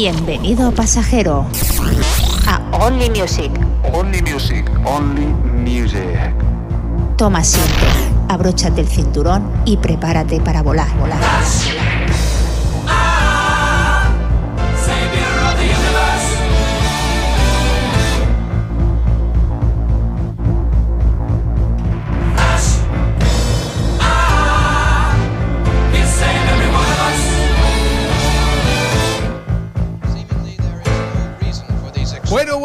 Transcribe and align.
Bienvenido 0.00 0.70
pasajero 0.70 1.44
a 2.46 2.86
Only 2.86 3.10
Music. 3.10 3.50
Only 3.92 4.22
music, 4.22 4.70
only 4.84 5.24
music. 5.24 6.32
Toma 7.16 7.40
asiento, 7.40 8.24
abróchate 8.28 8.82
el 8.82 8.86
cinturón 8.86 9.50
y 9.64 9.76
prepárate 9.76 10.38
para 10.40 10.62
volar, 10.62 10.96
volar. 10.98 11.18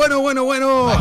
Bueno, 0.04 0.20
bueno, 0.20 0.44
bueno. 0.44 0.92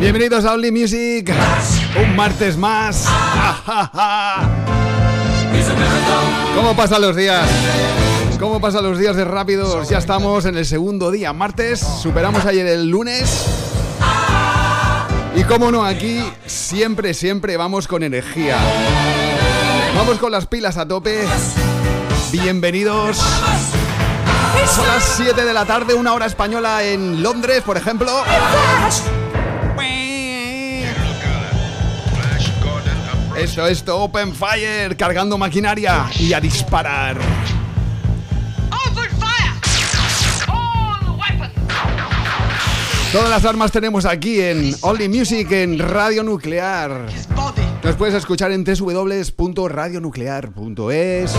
Bienvenidos 0.00 0.44
a 0.44 0.54
Only 0.54 0.72
Music. 0.72 1.32
Un 2.02 2.16
martes 2.16 2.56
más. 2.56 3.06
¿Cómo 6.56 6.74
pasan 6.74 7.00
los 7.00 7.14
días? 7.14 7.48
¿Cómo 8.40 8.60
pasan 8.60 8.82
los 8.82 8.98
días 8.98 9.14
de 9.14 9.24
rápidos? 9.24 9.88
Ya 9.88 9.98
estamos 9.98 10.44
en 10.44 10.56
el 10.56 10.66
segundo 10.66 11.12
día, 11.12 11.32
martes. 11.32 11.78
Superamos 11.78 12.44
ayer 12.44 12.66
el 12.66 12.90
lunes. 12.90 13.46
Y 15.36 15.44
cómo 15.44 15.70
no, 15.70 15.84
aquí 15.84 16.24
siempre, 16.46 17.14
siempre 17.14 17.56
vamos 17.56 17.86
con 17.86 18.02
energía. 18.02 18.56
Vamos 19.94 20.18
con 20.18 20.32
las 20.32 20.46
pilas 20.46 20.76
a 20.76 20.88
tope. 20.88 21.24
Bienvenidos. 22.32 23.16
Son 23.16 24.86
las 24.86 25.14
7 25.16 25.44
de 25.44 25.54
la 25.54 25.64
tarde, 25.64 25.94
una 25.94 26.12
hora 26.12 26.26
española 26.26 26.82
en 26.82 27.22
Londres, 27.22 27.62
por 27.64 27.76
ejemplo. 27.76 28.10
Esto, 33.36 33.66
esto, 33.66 33.98
Open 33.98 34.34
Fire, 34.34 34.96
cargando 34.96 35.38
maquinaria 35.38 36.06
y 36.18 36.32
a 36.32 36.40
disparar. 36.40 37.16
Todas 43.12 43.30
las 43.30 43.44
armas 43.44 43.70
tenemos 43.70 44.04
aquí 44.04 44.40
en 44.40 44.74
Only 44.80 45.08
Music, 45.08 45.50
en 45.52 45.78
Radio 45.78 46.22
Nuclear. 46.22 47.06
Nos 47.82 47.94
puedes 47.94 48.14
escuchar 48.14 48.52
en 48.52 48.64
www.radionuclear.es 48.64 51.32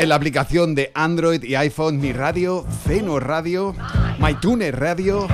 en 0.00 0.08
la 0.08 0.14
aplicación 0.14 0.74
de 0.74 0.90
Android 0.94 1.42
y 1.42 1.56
iPhone 1.56 2.00
Mi 2.00 2.14
Radio, 2.14 2.64
Zeno 2.86 3.20
Radio, 3.20 3.74
MyTuner 4.18 4.80
Radio. 4.80 5.28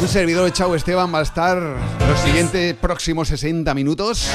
Un 0.00 0.06
servidor 0.06 0.44
de 0.44 0.52
Chau 0.52 0.72
Esteban 0.76 1.12
va 1.12 1.18
a 1.18 1.22
estar 1.22 1.58
los 1.58 2.20
siguientes 2.20 2.76
próximos 2.76 3.26
60 3.26 3.74
minutos 3.74 4.28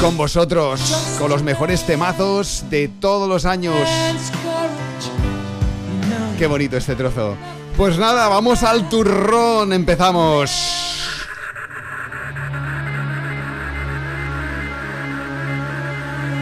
con 0.00 0.16
vosotros, 0.16 1.16
con 1.18 1.30
los 1.30 1.42
mejores 1.42 1.84
temazos 1.84 2.64
de 2.70 2.86
todos 2.86 3.28
los 3.28 3.44
años. 3.44 3.88
Qué 6.38 6.46
bonito 6.46 6.76
este 6.76 6.94
trozo. 6.94 7.34
Pues 7.76 7.98
nada, 7.98 8.28
vamos 8.28 8.62
al 8.62 8.88
turrón, 8.88 9.72
empezamos. 9.72 10.79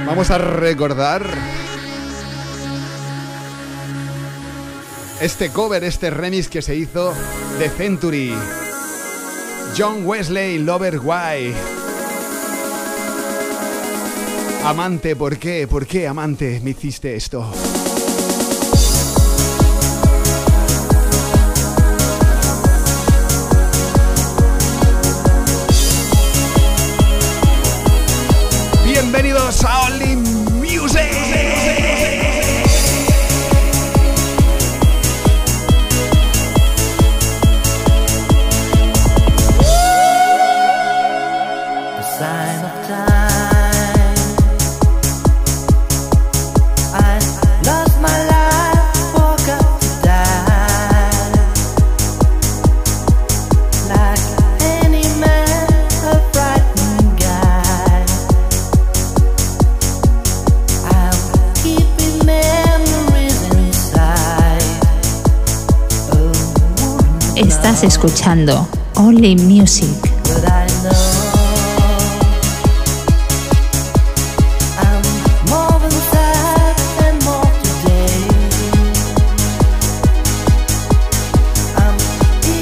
Vamos 0.08 0.30
a 0.30 0.38
recordar 0.38 1.22
este 5.20 5.50
cover, 5.50 5.84
este 5.84 6.08
remix 6.08 6.48
que 6.48 6.62
se 6.62 6.74
hizo 6.74 7.12
de 7.58 7.68
Century. 7.68 8.34
John 9.76 10.06
Wesley, 10.06 10.60
Lover 10.60 10.98
Why. 11.00 11.52
Amante, 14.64 15.14
¿por 15.14 15.36
qué? 15.36 15.68
¿Por 15.68 15.86
qué, 15.86 16.08
amante, 16.08 16.58
me 16.64 16.70
hiciste 16.70 17.14
esto? 17.14 17.52
Estás 67.78 67.94
escuchando 67.94 68.68
Only 68.96 69.36
Music. 69.36 69.88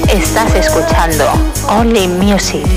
Estás 0.07 0.53
escuchando 0.53 1.25
Only 1.67 2.07
Music. 2.07 2.76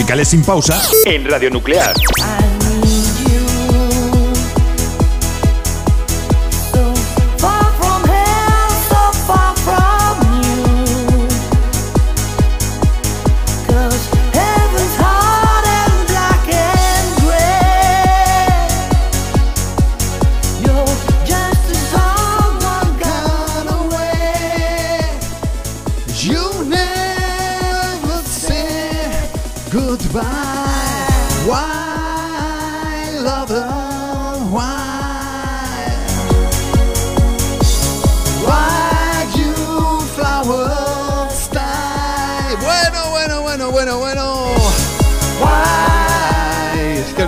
Musicales 0.00 0.28
sin 0.28 0.42
pausa 0.42 0.80
en 1.04 1.28
Radio 1.28 1.50
Nuclear. 1.50 1.94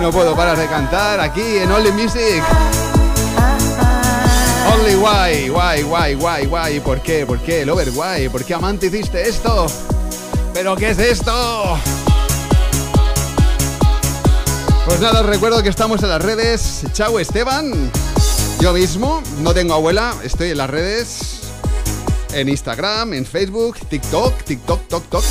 No 0.03 0.11
puedo 0.11 0.35
parar 0.35 0.57
de 0.57 0.67
cantar 0.67 1.21
aquí 1.21 1.59
en 1.59 1.71
Only 1.71 1.93
Music. 1.93 2.43
Only 4.73 4.95
why, 4.95 5.49
why, 5.49 5.81
why, 5.81 6.13
why, 6.15 6.45
why, 6.45 6.79
¿por 6.81 7.01
qué? 7.01 7.25
¿Por 7.25 7.39
qué? 7.39 7.65
Lover, 7.65 7.89
why, 7.91 8.27
¿por 8.27 8.43
qué 8.43 8.53
amante 8.53 8.87
hiciste 8.87 9.25
esto? 9.29 9.65
¿Pero 10.53 10.75
qué 10.75 10.89
es 10.89 10.99
esto? 10.99 11.79
Pues 14.85 14.99
nada, 14.99 15.21
os 15.21 15.25
recuerdo 15.25 15.63
que 15.63 15.69
estamos 15.69 16.03
en 16.03 16.09
las 16.09 16.21
redes. 16.21 16.81
Chao 16.91 17.17
Esteban. 17.17 17.89
Yo 18.59 18.73
mismo, 18.73 19.23
no 19.39 19.53
tengo 19.53 19.73
abuela, 19.73 20.15
estoy 20.21 20.49
en 20.49 20.57
las 20.57 20.69
redes. 20.69 21.43
En 22.33 22.49
Instagram, 22.49 23.13
en 23.13 23.25
Facebook, 23.25 23.77
TikTok, 23.87 24.43
TikTok, 24.43 24.85
Tok, 24.89 25.05
Tok. 25.05 25.23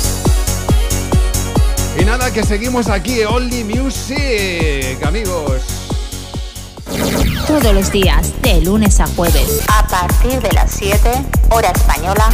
Y 1.99 2.05
nada, 2.05 2.33
que 2.33 2.43
seguimos 2.43 2.87
aquí, 2.89 3.23
Only 3.23 3.63
Music, 3.63 5.03
amigos. 5.05 5.61
Todos 7.45 7.73
los 7.73 7.91
días, 7.91 8.33
de 8.41 8.61
lunes 8.61 8.99
a 8.99 9.05
jueves, 9.07 9.61
a 9.67 9.87
partir 9.87 10.41
de 10.41 10.51
las 10.53 10.71
7, 10.71 10.97
hora 11.51 11.69
española, 11.69 12.29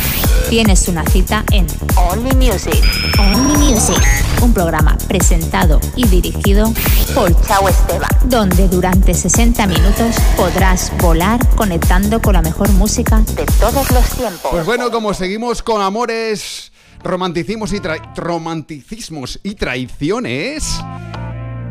tienes 0.49 0.87
una 0.87 1.05
cita 1.05 1.43
en 1.51 1.67
Only 1.95 2.35
Music. 2.35 2.81
Only 3.19 3.73
Music, 3.73 4.01
un 4.41 4.53
programa 4.53 4.97
presentado 5.07 5.81
y 5.95 6.07
dirigido 6.07 6.71
por 7.13 7.29
Chao 7.45 7.67
Esteban, 7.67 8.09
donde 8.25 8.69
durante 8.69 9.13
60 9.13 9.67
minutos 9.67 10.15
podrás 10.37 10.91
volar 10.99 11.45
conectando 11.55 12.21
con 12.21 12.33
la 12.33 12.41
mejor 12.41 12.69
música 12.71 13.19
de 13.35 13.45
todos 13.59 13.91
los 13.91 14.05
tiempos. 14.09 14.51
Pues 14.51 14.65
bueno, 14.65 14.89
como 14.89 15.13
seguimos 15.13 15.61
con 15.61 15.81
amores 15.81 16.68
romanticismos 17.03 17.73
y, 17.73 17.81
romanticismos 18.15 19.39
y 19.43 19.55
traiciones, 19.55 20.79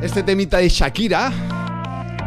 este 0.00 0.22
temita 0.22 0.58
de 0.58 0.68
Shakira 0.68 1.32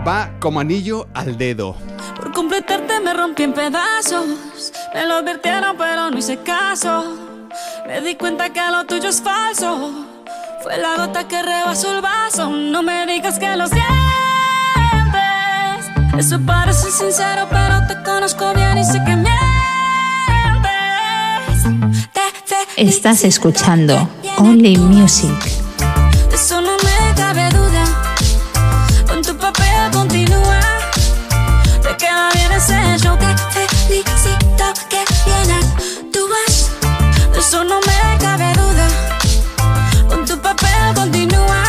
va 0.08 0.32
como 0.40 0.60
anillo 0.60 1.08
al 1.14 1.38
dedo. 1.38 1.76
Por 2.16 2.32
completarte 2.32 3.00
me 3.00 3.14
rompí 3.14 3.44
en 3.44 3.54
pedazos, 3.54 4.72
me 4.94 5.06
lo 5.06 5.16
advirtieron 5.16 5.78
pero 5.78 6.10
no 6.10 6.18
hice 6.18 6.38
caso. 6.40 7.18
Me 7.88 8.02
di 8.02 8.16
cuenta 8.16 8.52
que 8.52 8.62
lo 8.72 8.86
tuyo 8.86 9.10
es 9.10 9.22
falso, 9.22 10.06
fue 10.64 10.78
la 10.78 10.96
gota 10.96 11.28
que 11.28 11.42
rebasó 11.42 11.96
el 11.96 12.02
vaso. 12.02 12.50
No 12.50 12.82
me 12.84 13.06
digas 13.06 13.38
que 13.40 13.56
lo 13.56 13.68
sientes, 13.68 13.86
eso 16.18 16.40
parece 16.46 16.92
sincero 16.92 17.48
pero 17.50 17.88
te 17.88 18.02
conozco 18.04 18.54
bien 18.54 18.78
y 18.78 18.86
sé 18.86 19.02
que 19.06 19.21
Estás 22.78 23.24
escuchando 23.26 24.10
Only 24.38 24.78
Music. 24.78 25.36
Eso 26.34 26.62
no 26.62 26.78
me 26.78 27.16
cabe 27.16 27.50
duda. 27.50 27.84
Con 29.08 29.22
tu 29.22 29.36
papel 29.38 29.92
continúa. 29.92 30.60
Te 31.84 31.96
queda 31.98 32.30
bien 32.34 32.52
ese 32.54 32.98
show. 32.98 33.18
Te 33.18 33.68
felicito 33.88 34.66
que 34.90 35.04
bien 35.26 36.12
tú 36.12 36.20
vas. 36.30 36.70
Eso 37.38 37.64
no 37.64 37.80
me 37.82 38.18
cabe 38.20 38.54
duda. 38.54 38.88
Con 40.08 40.26
tu 40.26 40.38
papel 40.40 40.96
continúa. 40.96 41.64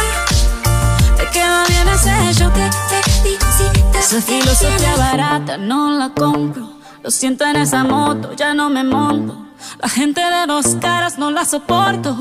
Te 1.16 1.26
queda 1.30 1.64
bien 1.66 1.88
ese 1.88 2.32
show. 2.38 2.50
Te 2.50 3.10
felicito. 3.10 3.98
Esa 3.98 4.22
filosofía 4.22 4.96
barata 4.96 5.58
no 5.58 5.98
la 5.98 6.10
compro. 6.10 6.81
Lo 7.02 7.10
siento 7.10 7.44
en 7.44 7.56
esa 7.56 7.82
moto, 7.82 8.32
ya 8.34 8.54
no 8.54 8.70
me 8.70 8.84
monto. 8.84 9.36
La 9.80 9.88
gente 9.88 10.20
de 10.20 10.46
dos 10.46 10.76
caras 10.80 11.18
no 11.18 11.32
la 11.32 11.44
soporto. 11.44 12.16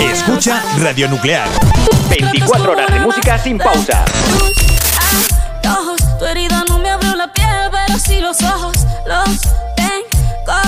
Escucha 0.00 0.62
Radio 0.78 1.10
Nuclear. 1.10 1.46
24 2.08 2.72
horas 2.72 2.90
de 2.90 3.00
música 3.00 3.38
sin 3.38 3.58
pausa. 3.58 4.06
Ojos, 5.68 6.00
tu 6.18 6.24
herida 6.24 6.64
no 6.68 6.78
me 6.78 6.88
abrió 6.88 7.14
la 7.16 7.30
piel, 7.34 7.70
pero 7.70 7.98
sí 7.98 8.18
los 8.20 8.40
ojos. 8.42 8.78
Los 9.06 9.40
tengo 9.76 10.62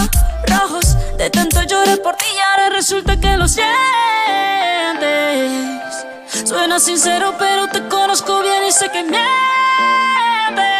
rojos. 0.46 0.96
De 1.16 1.30
tanto 1.30 1.62
llorar 1.62 2.02
por 2.02 2.16
ti, 2.16 2.26
y 2.34 2.38
ahora 2.38 2.76
resulta 2.76 3.18
que 3.18 3.38
lo 3.38 3.48
sientes. 3.48 3.70
Suena 6.44 6.78
sincero, 6.78 7.34
pero 7.38 7.68
te 7.68 7.88
conozco 7.88 8.42
bien 8.42 8.64
y 8.68 8.72
sé 8.72 8.90
que 8.90 9.02
mientes. 9.02 10.79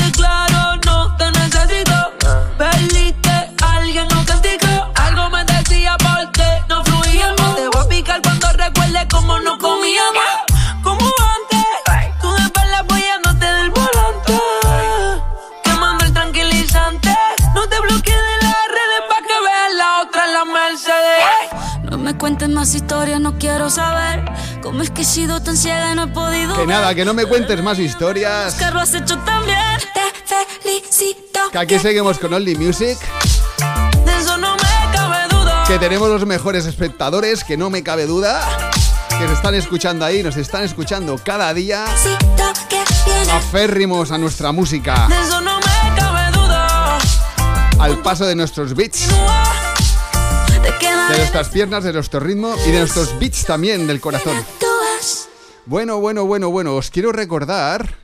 cuentes 22.21 22.49
más 22.49 22.75
historias, 22.75 23.19
no 23.19 23.39
quiero 23.39 23.71
saber. 23.71 24.23
¿Cómo 24.61 24.83
es 24.83 24.91
que 24.91 25.01
he 25.01 25.05
sido 25.05 25.41
tan 25.41 25.57
ciega 25.57 25.91
y 25.91 25.95
no 25.95 26.03
he 26.03 26.07
podido 26.07 26.55
Que 26.55 26.67
nada, 26.67 26.93
que 26.93 27.03
no 27.03 27.15
me 27.15 27.25
cuentes 27.25 27.63
más 27.63 27.79
historias. 27.79 28.53
Que 28.53 28.69
lo 28.69 28.79
has 28.79 28.93
hecho 28.93 29.17
también. 29.25 29.57
Te 29.91 30.61
felicito. 30.61 31.39
Que 31.51 31.57
aquí 31.57 31.79
seguimos 31.79 32.19
con 32.19 32.31
Only 32.31 32.53
Music. 32.53 32.99
De 34.05 34.17
eso 34.19 34.37
no 34.37 34.53
me 34.53 34.95
cabe 34.95 35.27
duda. 35.31 35.63
Que 35.65 35.79
tenemos 35.79 36.09
los 36.09 36.23
mejores 36.27 36.67
espectadores, 36.67 37.43
que 37.43 37.57
no 37.57 37.71
me 37.71 37.81
cabe 37.81 38.05
duda. 38.05 38.39
Que 39.17 39.25
nos 39.25 39.31
están 39.31 39.55
escuchando 39.55 40.05
ahí, 40.05 40.21
nos 40.21 40.37
están 40.37 40.63
escuchando 40.63 41.19
cada 41.25 41.51
día. 41.55 41.85
Aférrimos 43.33 44.11
a 44.11 44.19
nuestra 44.19 44.51
música. 44.51 45.07
De 45.09 45.19
eso 45.19 45.41
no 45.41 45.57
me 45.57 45.99
cabe 45.99 46.31
duda. 46.37 46.99
Al 47.79 47.97
paso 48.03 48.27
de 48.27 48.35
nuestros 48.35 48.75
beats 48.75 49.07
de 50.79 51.17
nuestras 51.17 51.49
piernas, 51.49 51.83
de 51.83 51.93
nuestro 51.93 52.19
ritmo 52.19 52.55
y 52.65 52.71
de 52.71 52.79
nuestros 52.79 53.17
beats 53.19 53.45
también 53.45 53.87
del 53.87 53.99
corazón. 53.99 54.37
Bueno, 55.65 55.99
bueno, 55.99 56.25
bueno, 56.25 56.49
bueno, 56.49 56.75
os 56.75 56.89
quiero 56.89 57.11
recordar, 57.11 57.95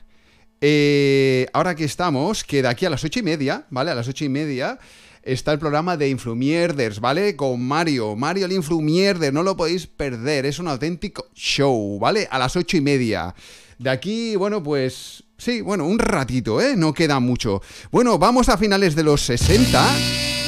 eh, 0.60 1.46
ahora 1.52 1.74
que 1.74 1.84
estamos, 1.84 2.44
que 2.44 2.62
de 2.62 2.68
aquí 2.68 2.86
a 2.86 2.90
las 2.90 3.04
ocho 3.04 3.20
y 3.20 3.22
media, 3.22 3.64
¿vale? 3.70 3.90
A 3.90 3.94
las 3.94 4.08
ocho 4.08 4.24
y 4.24 4.28
media 4.28 4.78
está 5.22 5.52
el 5.52 5.58
programa 5.58 5.96
de 5.96 6.08
Influmierders, 6.08 7.00
¿vale? 7.00 7.36
Con 7.36 7.62
Mario, 7.62 8.16
Mario 8.16 8.46
el 8.46 8.52
Influmierder, 8.52 9.32
no 9.32 9.42
lo 9.42 9.56
podéis 9.56 9.86
perder, 9.86 10.46
es 10.46 10.58
un 10.58 10.68
auténtico 10.68 11.26
show, 11.34 11.98
¿vale? 11.98 12.28
A 12.30 12.38
las 12.38 12.56
ocho 12.56 12.76
y 12.76 12.80
media. 12.80 13.34
De 13.78 13.90
aquí, 13.90 14.36
bueno, 14.36 14.62
pues 14.62 15.24
sí, 15.36 15.60
bueno, 15.60 15.86
un 15.86 15.98
ratito, 15.98 16.60
¿eh? 16.60 16.74
No 16.76 16.92
queda 16.92 17.20
mucho. 17.20 17.62
Bueno, 17.90 18.18
vamos 18.18 18.48
a 18.48 18.58
finales 18.58 18.94
de 18.94 19.04
los 19.04 19.22
60 19.22 20.47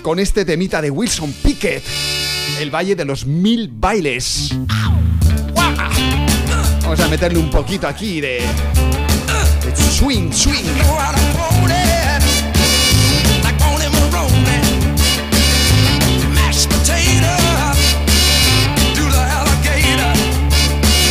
con 0.00 0.18
este 0.18 0.44
temita 0.44 0.80
de 0.80 0.90
Wilson 0.90 1.32
Pickett, 1.42 1.82
el 2.60 2.70
Valle 2.70 2.94
de 2.94 3.04
los 3.04 3.26
Mil 3.26 3.68
Bailes. 3.72 4.54
Vamos 6.82 7.00
a 7.00 7.08
meterle 7.08 7.38
un 7.38 7.50
poquito 7.50 7.86
aquí 7.86 8.20
de, 8.20 8.40
de 9.64 9.76
swing, 9.76 10.32
swing. 10.32 10.64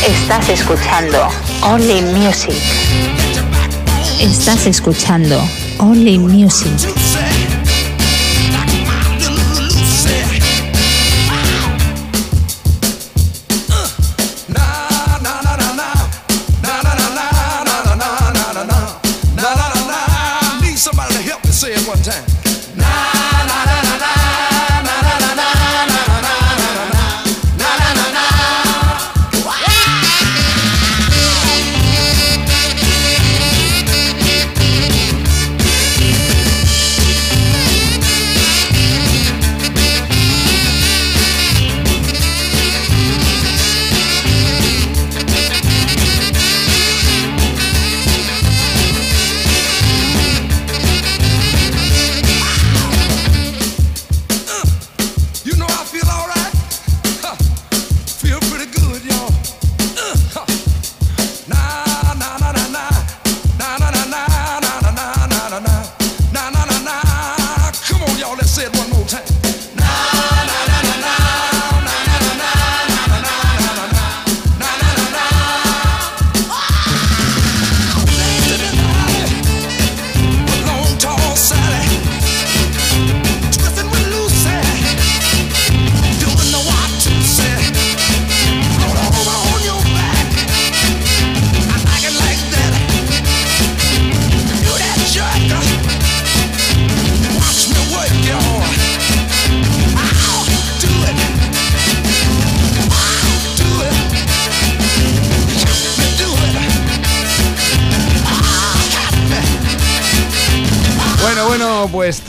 Estás 0.06 0.48
escuchando 0.48 1.28
Only 1.62 2.02
Music. 2.02 2.54
Estás 4.20 4.66
escuchando 4.66 5.40
Only 5.78 6.18
Music. 6.18 7.01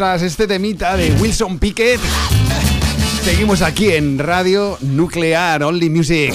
Tras 0.04 0.22
este 0.22 0.48
temita 0.48 0.98
de 0.98 1.14
Wilson 1.14 1.60
Pickett, 1.60 1.98
seguimos 3.24 3.62
aquí 3.62 3.94
en 3.94 4.20
Radio 4.20 4.78
Nuclear 4.82 5.64
Only 5.64 5.90
Music. 5.90 6.34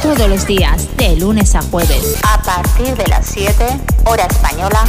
Todos 0.00 0.28
los 0.28 0.46
días, 0.46 0.86
de 0.96 1.16
lunes 1.16 1.56
a 1.56 1.62
jueves, 1.62 2.14
a 2.22 2.40
partir 2.40 2.94
de 2.94 3.08
las 3.08 3.26
7, 3.26 3.52
hora 4.04 4.24
española, 4.24 4.84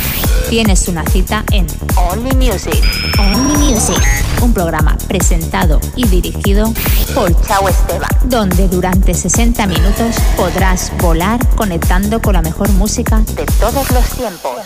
tienes 0.47 0.87
una 0.87 1.03
cita 1.07 1.43
en 1.51 1.65
Only 1.95 2.35
Music. 2.35 2.79
Only 3.17 3.71
Music. 3.71 3.99
Un 4.43 4.53
programa 4.53 4.95
presentado 5.07 5.81
y 5.95 6.05
dirigido 6.07 6.71
por 7.15 7.35
Chao 7.47 7.67
Esteban, 7.67 8.11
donde 8.25 8.67
durante 8.67 9.15
60 9.15 9.65
minutos 9.65 10.17
podrás 10.37 10.91
volar 10.99 11.39
conectando 11.55 12.21
con 12.21 12.33
la 12.33 12.43
mejor 12.43 12.69
música 12.73 13.23
de 13.35 13.45
todos 13.59 13.89
los 13.89 14.05
tiempos. 14.09 14.58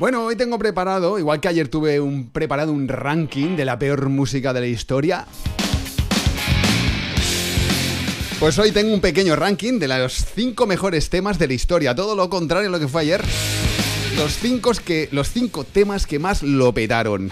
Bueno, 0.00 0.24
hoy 0.24 0.34
tengo 0.34 0.58
preparado, 0.58 1.18
igual 1.18 1.40
que 1.40 1.48
ayer 1.48 1.68
tuve 1.68 2.00
un, 2.00 2.30
preparado 2.30 2.72
un 2.72 2.88
ranking 2.88 3.54
de 3.54 3.66
la 3.66 3.78
peor 3.78 4.08
música 4.08 4.54
de 4.54 4.60
la 4.60 4.66
historia. 4.66 5.26
Pues 8.38 8.58
hoy 8.58 8.72
tengo 8.72 8.94
un 8.94 9.02
pequeño 9.02 9.36
ranking 9.36 9.78
de 9.78 9.88
los 9.88 10.24
5 10.34 10.66
mejores 10.66 11.10
temas 11.10 11.38
de 11.38 11.48
la 11.48 11.52
historia. 11.52 11.94
Todo 11.94 12.16
lo 12.16 12.30
contrario 12.30 12.70
a 12.70 12.72
lo 12.72 12.80
que 12.80 12.88
fue 12.88 13.02
ayer. 13.02 13.22
Los 14.16 14.38
5 14.38 14.72
que, 14.82 15.10
los 15.12 15.28
cinco 15.28 15.64
temas 15.64 16.06
que 16.06 16.18
más 16.18 16.42
lo 16.42 16.72
petaron. 16.72 17.30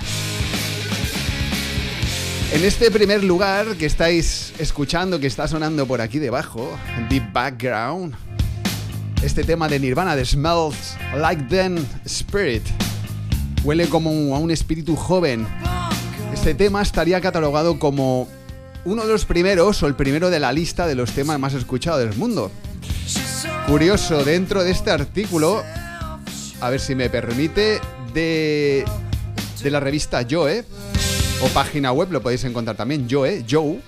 En 2.53 2.65
este 2.67 2.91
primer 2.91 3.25
lugar 3.25 3.77
que 3.79 3.87
estáis 3.87 4.53
escuchando, 4.59 5.19
que 5.19 5.27
está 5.27 5.49
sonando 5.49 5.87
por 5.87 6.03
aquí 6.03 6.19
debajo, 6.19 6.79
Deep 7.09 7.33
Background, 7.33 8.15
este 9.23 9.45
tema 9.45 9.69
de 9.69 9.79
Nirvana, 9.79 10.17
de 10.17 10.25
Smells 10.25 10.97
Like 11.17 11.45
Then 11.45 11.87
Spirit. 12.05 12.63
Huele 13.65 13.89
como 13.89 14.11
a 14.35 14.39
un 14.39 14.51
espíritu 14.51 14.97
joven. 14.97 15.47
Este 16.33 16.55
tema 16.55 16.83
estaría 16.83 17.21
catalogado 17.21 17.79
como 17.79 18.29
uno 18.85 19.03
de 19.05 19.13
los 19.13 19.25
primeros 19.25 19.83
o 19.83 19.87
el 19.87 19.95
primero 19.95 20.31
de 20.31 20.41
la 20.41 20.53
lista 20.53 20.87
de 20.87 20.95
los 20.95 21.13
temas 21.13 21.39
más 21.39 21.55
escuchados 21.55 22.01
del 22.01 22.17
mundo. 22.17 22.51
Curioso, 23.67 24.25
dentro 24.25 24.63
de 24.63 24.71
este 24.71 24.91
artículo, 24.91 25.63
a 26.61 26.71
ver 26.71 26.81
si 26.81 26.95
me 26.95 27.11
permite, 27.11 27.81
de, 28.15 28.85
de 29.63 29.71
la 29.71 29.81
revista 29.81 30.25
Joe, 30.29 30.65
o 31.43 31.49
página 31.49 31.93
web, 31.93 32.11
lo 32.11 32.23
podéis 32.23 32.45
encontrar 32.45 32.77
también, 32.77 33.07
Joe, 33.11 33.45
Joe, 33.49 33.81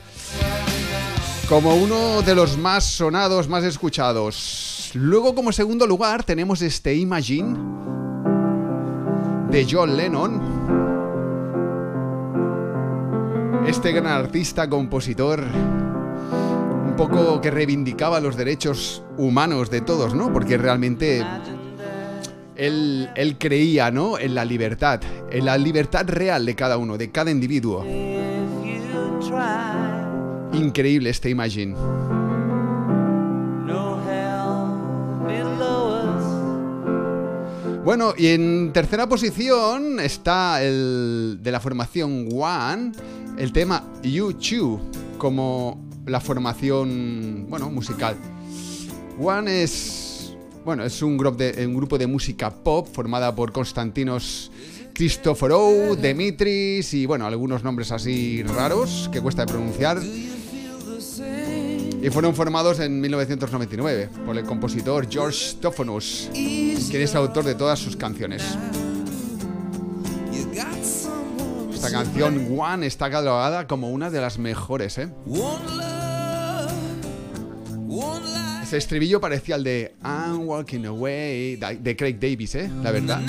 como 1.49 1.75
uno 1.77 2.23
de 2.23 2.35
los 2.35 2.59
más 2.59 2.85
sonados, 2.85 3.49
más 3.49 3.65
escuchados. 3.65 4.70
Luego, 4.95 5.35
como 5.35 5.53
segundo 5.53 5.87
lugar, 5.87 6.25
tenemos 6.25 6.63
este 6.63 6.95
Imagine 6.95 7.57
de 9.51 9.67
John 9.71 9.97
Lennon. 9.97 10.41
Este 13.67 13.93
gran 13.93 14.07
artista, 14.09 14.69
compositor, 14.69 15.45
un 15.45 16.95
poco 16.97 17.41
que 17.41 17.53
reivindicaba 17.53 18.19
los 18.19 18.37
derechos 18.37 19.05
humanos 19.17 19.71
de 19.71 19.81
todos, 19.81 20.15
¿no? 20.15 20.33
Porque 20.33 20.59
realmente 20.59 21.25
él, 22.57 23.11
él 23.15 23.39
creía, 23.39 23.93
¿no? 23.93 24.19
En 24.19 24.35
la 24.35 24.45
libertad, 24.45 25.01
en 25.31 25.45
la 25.45 25.57
libertad 25.57 26.09
real 26.09 26.45
de 26.45 26.57
cada 26.57 26.79
uno, 26.79 26.99
de 26.99 27.13
cada 27.13 27.31
individuo. 27.31 27.85
Increíble 30.53 31.11
este 31.11 31.31
Imagine. 31.31 31.77
Bueno, 37.85 38.13
y 38.17 38.27
en 38.29 38.73
tercera 38.75 39.09
posición 39.09 40.01
está 40.01 40.63
el 40.63 41.39
de 41.41 41.51
la 41.51 41.61
formación 41.61 42.29
One, 42.31 42.93
el 43.39 43.53
tema 43.53 43.91
You 44.03 44.35
Chew, 44.35 44.79
como 45.17 45.83
la 46.05 46.21
formación, 46.21 47.47
bueno, 47.49 47.71
musical. 47.71 48.17
One 49.19 49.63
es, 49.63 50.35
bueno, 50.63 50.85
es 50.85 51.01
un, 51.01 51.17
grupo 51.17 51.39
de, 51.39 51.67
un 51.67 51.75
grupo 51.75 51.97
de 51.97 52.07
música 52.07 52.51
pop 52.51 52.87
formada 52.93 53.35
por 53.35 53.51
Constantinos 53.51 54.53
Christoforou, 54.93 55.97
Demitris 55.97 56.93
y, 56.93 57.07
bueno, 57.07 57.27
algunos 57.27 57.65
nombres 57.65 57.93
así 57.93 58.43
raros 58.43 59.09
que 59.11 59.23
cuesta 59.23 59.47
de 59.47 59.53
pronunciar. 59.53 59.99
Y 62.03 62.09
fueron 62.09 62.35
formados 62.35 62.81
en 62.81 63.01
1999 63.01 64.09
por 64.25 64.37
el 64.37 64.45
compositor 64.45 65.07
George 65.11 65.51
Stephanus, 65.51 66.31
quien 66.33 67.03
es 67.03 67.15
autor 67.15 67.45
de 67.45 67.55
todas 67.55 67.79
sus 67.79 67.95
canciones. 67.97 68.43
Esta 71.73 71.91
canción 71.91 72.59
One 72.59 72.87
está 72.87 73.11
catalogada 73.11 73.67
como 73.67 73.91
una 73.91 74.11
de 74.11 74.21
las 74.21 74.39
mejores, 74.39 74.99
¿eh? 74.99 75.09
Ese 78.63 78.77
estribillo 78.77 79.21
parecía 79.21 79.57
el 79.57 79.65
de 79.65 79.97
I'm 80.03 80.47
Walking 80.47 80.85
Away 80.85 81.57
de 81.57 81.97
Craig 81.97 82.19
Davis, 82.21 82.55
¿eh? 82.55 82.71
La 82.83 82.93
verdad. 82.93 83.21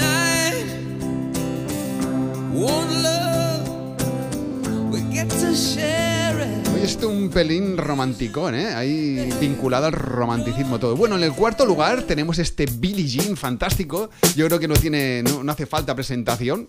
Hoy 6.42 6.82
esto 6.82 7.08
un 7.08 7.30
pelín 7.30 7.78
romanticón, 7.78 8.56
¿eh? 8.56 8.74
Ahí 8.74 9.30
vinculado 9.40 9.86
al 9.86 9.94
romanticismo 9.94 10.80
todo. 10.80 10.96
Bueno, 10.96 11.16
en 11.16 11.24
el 11.24 11.34
cuarto 11.34 11.68
lugar 11.68 12.02
tenemos 12.04 12.40
este 12.40 12.66
Billie 12.66 13.08
Jean 13.08 13.38
fantástico. 13.38 14.10
Yo 14.36 14.48
creo 14.48 14.60
que 14.60 14.68
no 14.68 14.74
tiene, 14.74 15.22
no, 15.22 15.52
hace 15.52 15.68
falta 15.68 15.94
presentación. 15.94 16.68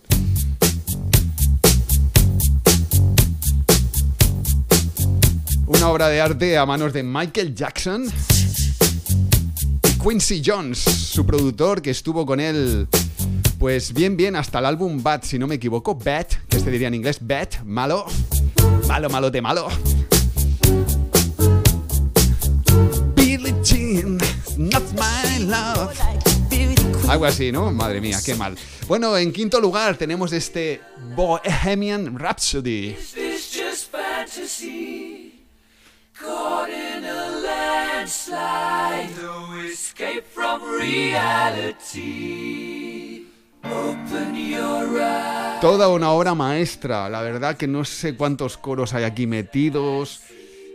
Una 5.67 5.89
obra 5.89 6.09
de 6.09 6.21
arte 6.21 6.59
a 6.59 6.67
manos 6.67 6.93
de 6.93 7.03
Michael 7.03 7.55
Jackson. 7.55 8.13
Quincy 10.03 10.43
Jones, 10.45 10.79
su 10.81 11.25
productor, 11.25 11.81
que 11.81 11.91
estuvo 11.91 12.27
con 12.27 12.41
él, 12.41 12.89
pues 13.59 13.95
bien, 13.95 14.19
bien, 14.19 14.37
hasta 14.37 14.59
el 14.59 14.67
álbum 14.67 15.03
Bad, 15.03 15.23
si 15.23 15.39
no 15.39 15.47
me 15.47 15.55
equivoco. 15.55 15.95
Bad, 15.95 16.27
que 16.49 16.61
se 16.61 16.71
diría 16.71 16.89
en 16.89 16.95
inglés, 16.95 17.19
Bad, 17.23 17.63
malo. 17.65 18.05
Malo, 18.87 19.09
malo 19.09 19.31
de 19.31 19.41
malo. 19.41 19.69
Billie 23.15 23.55
Jean, 23.63 24.19
not 24.57 24.83
my 24.95 25.39
love. 25.45 25.93
Algo 27.09 27.27
así, 27.27 27.53
¿no? 27.53 27.71
Madre 27.73 28.01
mía, 28.01 28.19
qué 28.25 28.35
mal. 28.35 28.57
Bueno, 28.87 29.17
en 29.17 29.33
quinto 29.33 29.61
lugar 29.61 29.97
tenemos 29.97 30.33
este 30.33 30.81
Bohemian 31.15 32.19
Rhapsody. 32.19 32.97
No 39.21 39.63
escape 39.63 40.25
from 40.35 40.61
reality. 40.79 42.82
Toda 45.61 45.89
una 45.89 46.11
obra 46.11 46.35
maestra. 46.35 47.09
La 47.09 47.23
verdad 47.23 47.57
que 47.57 47.69
no 47.69 47.85
sé 47.85 48.17
cuántos 48.17 48.57
coros 48.57 48.95
hay 48.95 49.05
aquí 49.05 49.27
metidos. 49.27 50.21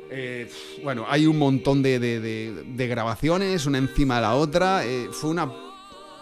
Eh, 0.09 0.49
bueno, 0.83 1.05
hay 1.09 1.25
un 1.25 1.37
montón 1.37 1.83
de 1.83 2.87
grabaciones, 2.89 3.65
una 3.65 3.79
encima 3.79 4.15
de 4.15 4.21
la 4.21 4.35
otra. 4.35 4.85
Eh, 4.85 5.09
fue 5.11 5.29
una, 5.29 5.51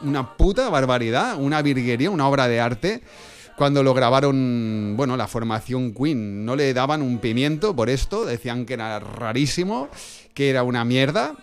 una 0.02 0.36
puta 0.36 0.70
barbaridad, 0.70 1.38
una 1.38 1.62
virguería, 1.62 2.10
una 2.10 2.28
obra 2.28 2.48
de 2.48 2.60
arte. 2.60 3.02
Cuando 3.56 3.84
lo 3.84 3.94
grabaron, 3.94 4.96
bueno, 4.98 5.16
la 5.16 5.28
formación 5.28 5.94
Queen, 5.94 6.44
no 6.44 6.56
le 6.56 6.74
daban 6.74 7.02
un 7.02 7.20
pimiento 7.20 7.74
por 7.74 7.90
esto, 7.90 8.26
decían 8.26 8.66
que 8.66 8.74
era 8.74 9.00
rarísimo, 9.00 9.88
que 10.34 10.50
era 10.50 10.64
una 10.64 10.84
mierda, 10.84 11.36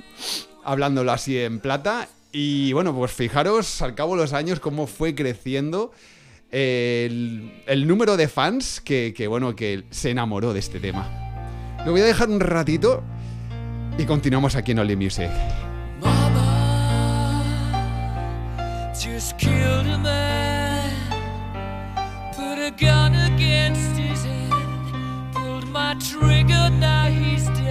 hablándolo 0.63 1.11
así 1.11 1.39
en 1.39 1.61
plata. 1.61 2.09
Y 2.33 2.73
bueno, 2.73 2.95
pues 2.95 3.13
fijaros 3.13 3.83
al 3.83 3.95
cabo 3.95 4.17
de 4.17 4.23
los 4.23 4.33
años 4.33 4.59
cómo 4.59 4.87
fue 4.87 5.15
creciendo 5.15 5.93
el, 6.51 7.63
el 7.67 7.87
número 7.87 8.17
de 8.17 8.27
fans 8.29 8.81
que, 8.81 9.13
que, 9.15 9.27
bueno, 9.27 9.55
que 9.55 9.85
se 9.91 10.11
enamoró 10.11 10.53
de 10.55 10.61
este 10.61 10.81
tema. 10.81 11.11
Lo 11.85 11.93
voy 11.93 12.01
a 12.01 12.05
dejar 12.05 12.31
un 12.31 12.41
ratito 12.41 13.03
y 13.99 14.05
continuamos 14.05 14.57
aquí 14.57 14.73
en 14.73 14.79
Only 14.79 14.97
Music. 14.97 15.29
Mama 16.01 16.63
just. 18.95 19.37
Put 22.37 22.59
a 22.59 22.71
gun 22.71 23.15
against 23.15 23.97
his 23.99 24.25
head. 24.25 24.53
Pulled 25.35 25.69
my 25.69 25.95
trigger, 25.99 26.71
now 26.71 27.07
he's 27.07 27.47
dead. 27.49 27.62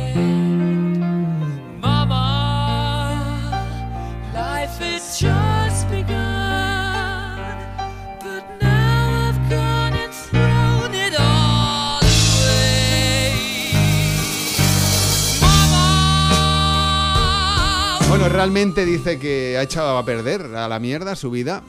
Bueno, 18.07 18.29
realmente 18.29 18.85
dice 18.85 19.20
que 19.20 19.57
ha 19.57 19.64
echado 19.64 19.98
a 19.98 20.05
perder 20.05 20.55
a 20.55 20.70
la 20.70 20.79
mierda 20.79 21.18
su 21.18 21.29
vida, 21.29 21.62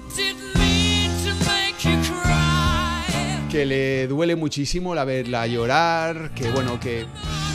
que 3.50 3.66
le 3.66 4.06
duele 4.06 4.36
muchísimo 4.36 4.94
la 4.94 5.04
verla 5.04 5.48
llorar, 5.48 6.30
que 6.34 6.48
bueno, 6.52 6.78
que, 6.78 7.06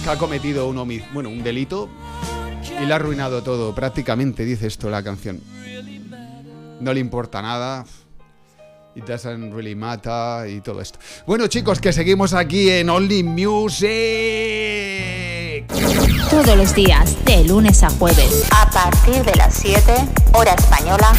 que 0.04 0.10
ha 0.10 0.18
cometido 0.18 0.68
un, 0.68 1.02
bueno, 1.14 1.30
un 1.30 1.44
delito 1.44 1.90
y 2.82 2.86
le 2.86 2.94
ha 2.94 2.96
arruinado 2.96 3.44
todo, 3.44 3.74
prácticamente 3.74 4.46
dice 4.46 4.68
esto 4.68 4.90
la 4.90 5.04
canción. 5.04 5.42
No 6.80 6.94
le 6.94 7.00
importa 7.00 7.42
nada. 7.42 7.86
It 8.96 9.06
doesn't 9.06 9.54
really 9.54 9.76
matter 9.76 10.50
y 10.50 10.62
todo 10.62 10.82
esto. 10.82 10.98
Bueno, 11.28 11.48
chicos, 11.48 11.80
que 11.80 11.94
seguimos 11.94 12.34
aquí 12.34 12.70
en 12.70 12.90
Only 12.90 13.24
Music. 13.24 14.77
Todos 16.44 16.56
los 16.56 16.76
días, 16.76 17.16
de 17.26 17.44
lunes 17.46 17.82
a 17.82 17.90
jueves, 17.90 18.44
A 18.52 18.70
partir 18.70 19.24
de 19.24 19.36
las 19.38 19.56
7, 19.56 19.92
hora 20.34 20.54
española, 20.54 21.12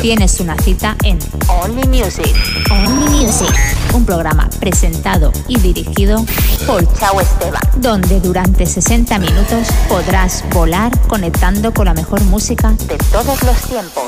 tienes 0.00 0.40
una 0.40 0.56
cita 0.56 0.96
en 1.04 1.18
Only 1.46 1.86
Music. 1.88 2.34
Only 2.70 3.22
Music, 3.22 3.54
un 3.92 4.06
programa 4.06 4.48
presentado 4.60 5.30
y 5.46 5.58
dirigido 5.58 6.24
por 6.66 6.90
Chao 6.98 7.20
Esteban. 7.20 7.60
donde 7.76 8.18
durante 8.20 8.64
60 8.64 9.18
minutos 9.18 9.68
podrás 9.90 10.42
volar 10.54 10.90
conectando 11.06 11.74
con 11.74 11.84
la 11.84 11.92
mejor 11.92 12.22
música 12.22 12.74
De 12.88 12.96
todos 13.12 13.42
los 13.42 13.60
tiempos. 13.68 14.04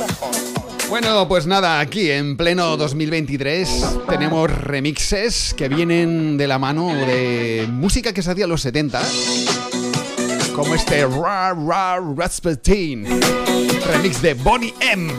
Bueno, 0.89 1.29
pues 1.29 1.47
nada, 1.47 1.81
aquí 1.81 2.11
en 2.11 2.39
pleno 2.39 2.79
2023 2.79 3.85
tenemos 4.09 4.51
remixes 4.51 5.53
que 5.55 5.69
vienen 5.69 6.39
de 6.39 6.47
la 6.49 6.59
mano 6.59 6.89
de 6.89 7.67
música 7.71 8.15
que 8.15 8.23
se 8.23 8.31
hacía 8.31 8.45
en 8.45 8.51
los 8.51 8.63
70, 8.63 9.03
como 10.55 10.75
este 10.75 11.05
Ra 11.07 11.53
Ra 11.53 11.99
Rasputin, 12.17 13.05
remix 13.87 14.23
de 14.23 14.35
Bonnie 14.35 14.73
M. 14.81 15.13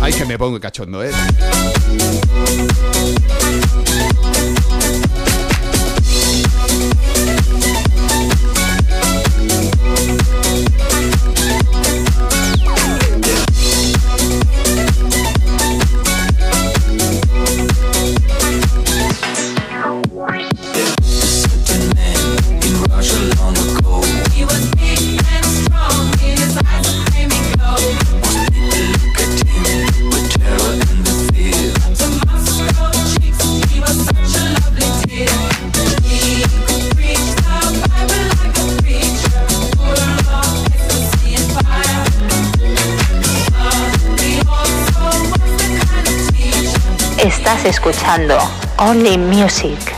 Ay, 0.00 0.12
que 0.12 0.24
me 0.24 0.38
pongo 0.38 0.60
cachondo, 0.60 1.02
¿eh? 1.02 1.10
Escuchando 47.64 48.36
Only 48.78 49.16
Music. 49.16 49.91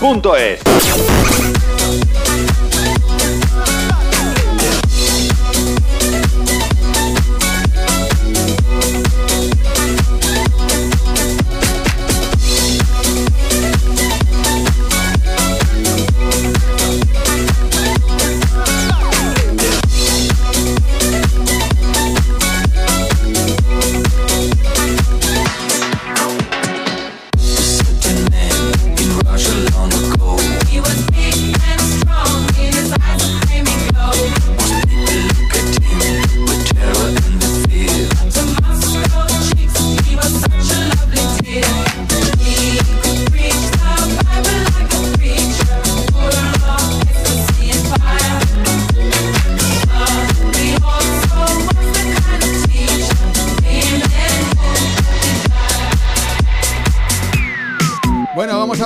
Radionuclear.es 0.00 0.60
Bueno, 0.62 1.27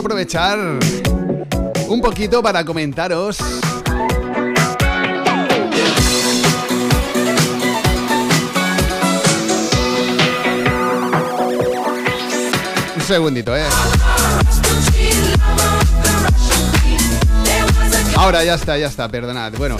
aprovechar 0.02 0.58
un 1.86 2.00
poquito 2.00 2.42
para 2.42 2.64
comentaros 2.64 3.38
Un 12.96 13.02
segundito, 13.06 13.56
¿eh? 13.56 13.64
Ahora 18.16 18.42
ya 18.42 18.54
está, 18.54 18.76
ya 18.76 18.88
está, 18.88 19.08
perdonad. 19.08 19.52
Bueno, 19.52 19.76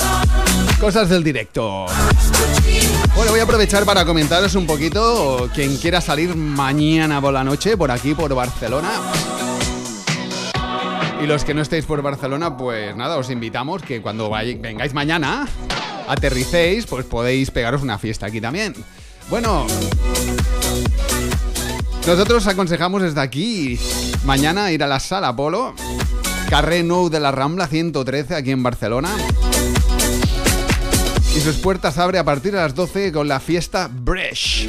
cosas 0.81 1.09
del 1.09 1.25
directo. 1.25 1.87
Bueno, 3.17 3.33
voy 3.33 3.41
a 3.41 3.43
aprovechar 3.43 3.85
para 3.85 4.05
comentaros 4.05 4.55
un 4.55 4.67
poquito 4.67 5.51
quien 5.53 5.77
quiera 5.79 6.01
salir 6.01 6.37
mañana 6.37 7.21
por 7.21 7.33
la 7.33 7.43
noche 7.43 7.77
por 7.77 7.91
aquí, 7.91 8.15
por 8.15 8.33
Barcelona. 8.35 8.91
Y 11.23 11.27
los 11.29 11.45
que 11.45 11.55
no 11.55 11.63
estéis 11.63 11.85
por 11.85 12.03
Barcelona, 12.03 12.57
pues 12.57 12.97
nada, 12.97 13.17
os 13.17 13.31
invitamos 13.31 13.81
que 13.83 14.03
cuando 14.03 14.29
vengáis 14.29 14.93
mañana, 14.93 15.47
aterricéis, 16.09 16.87
pues 16.87 17.07
podéis 17.07 17.53
pegaros 17.53 17.83
una 17.83 17.97
fiesta 17.97 18.27
aquí 18.27 18.41
también. 18.41 18.75
Bueno, 19.31 19.65
nosotros 22.09 22.45
aconsejamos 22.49 23.03
desde 23.03 23.21
aquí 23.21 23.79
mañana 24.25 24.73
ir 24.73 24.83
a 24.83 24.89
la 24.89 24.99
sala 24.99 25.35
Polo, 25.37 25.75
Carré 26.51 26.83
Nou 26.83 27.09
de 27.09 27.21
la 27.21 27.31
Rambla 27.31 27.69
113 27.69 28.35
aquí 28.35 28.51
en 28.51 28.65
Barcelona. 28.65 29.11
Y 31.37 31.41
sus 31.41 31.55
puertas 31.57 31.99
abre 31.99 32.19
a 32.19 32.25
partir 32.25 32.51
de 32.51 32.59
las 32.59 32.75
12 32.75 33.13
con 33.13 33.29
la 33.29 33.39
fiesta 33.39 33.89
Bresh. 33.89 34.67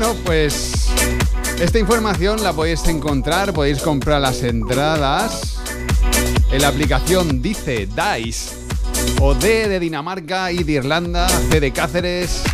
Bueno, 0.00 0.14
pues 0.24 0.86
esta 1.60 1.76
información 1.80 2.44
la 2.44 2.52
podéis 2.52 2.86
encontrar, 2.86 3.52
podéis 3.52 3.82
comprar 3.82 4.20
las 4.20 4.44
entradas 4.44 5.58
en 6.52 6.62
la 6.62 6.68
aplicación 6.68 7.42
Dice 7.42 7.88
Dice 7.88 8.54
o 9.20 9.34
D 9.34 9.68
de 9.68 9.80
Dinamarca, 9.80 10.52
I 10.52 10.62
de 10.62 10.74
Irlanda, 10.74 11.28
C 11.28 11.58
de 11.58 11.72
Cáceres 11.72 12.44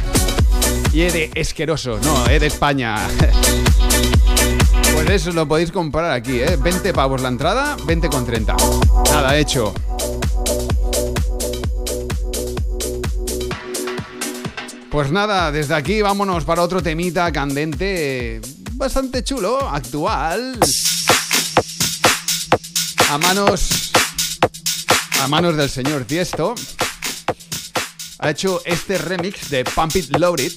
y 0.94 1.02
E 1.02 1.12
de 1.12 1.30
Esqueroso, 1.34 1.98
no, 2.02 2.26
E 2.28 2.40
de 2.40 2.46
España. 2.46 2.96
Pues 4.94 5.10
eso 5.10 5.32
lo 5.32 5.46
podéis 5.46 5.70
comprar 5.70 6.12
aquí, 6.12 6.40
¿eh? 6.40 6.56
20 6.56 6.94
pavos 6.94 7.20
la 7.20 7.28
entrada, 7.28 7.76
20 7.84 8.08
con 8.08 8.24
30. 8.24 8.56
Nada, 9.10 9.36
hecho. 9.36 9.74
Pues 14.94 15.10
nada, 15.10 15.50
desde 15.50 15.74
aquí 15.74 16.02
vámonos 16.02 16.44
para 16.44 16.62
otro 16.62 16.80
temita 16.80 17.32
candente, 17.32 18.40
bastante 18.74 19.24
chulo, 19.24 19.68
actual. 19.68 20.56
A 23.10 23.18
manos. 23.18 23.90
A 25.20 25.26
manos 25.26 25.56
del 25.56 25.68
señor 25.68 26.04
Tiesto. 26.04 26.54
Ha 28.20 28.30
hecho 28.30 28.62
este 28.64 28.96
remix 28.98 29.50
de 29.50 29.64
Pump 29.64 29.96
It 29.96 30.16
Loaded. 30.16 30.52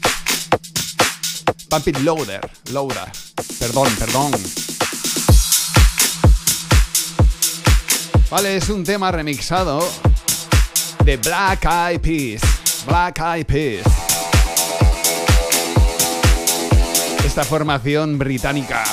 Pump 1.67 1.88
It 1.88 1.97
Loader. 2.02 2.47
Loader. 2.71 3.12
Perdón, 3.58 3.89
perdón. 3.97 4.32
Vale, 8.30 8.58
es 8.58 8.69
un 8.69 8.84
tema 8.84 9.12
remixado 9.12 9.84
de 11.04 11.17
Black 11.17 11.65
Eyed 11.65 12.02
Peas. 12.02 12.41
Black 12.86 13.17
Eyed 13.17 13.45
Peas. 13.47 14.07
Esta 17.38 17.50
formación 17.50 18.17
británica. 18.17 18.84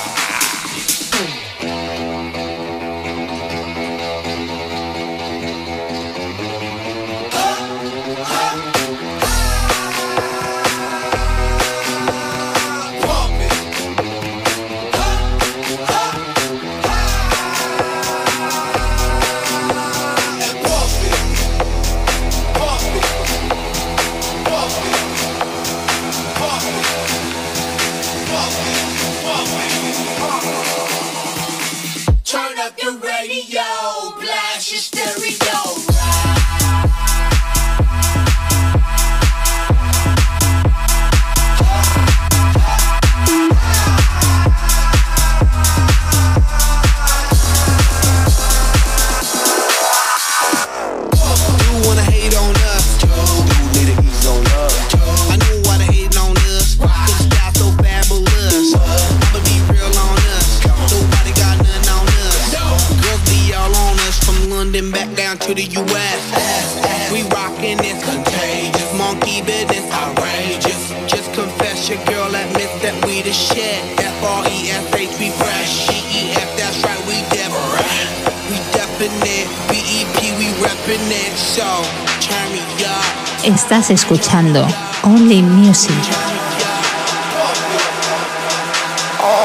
Escuchando 84.35 84.67
Only 85.03 85.41
Music. 85.41 85.95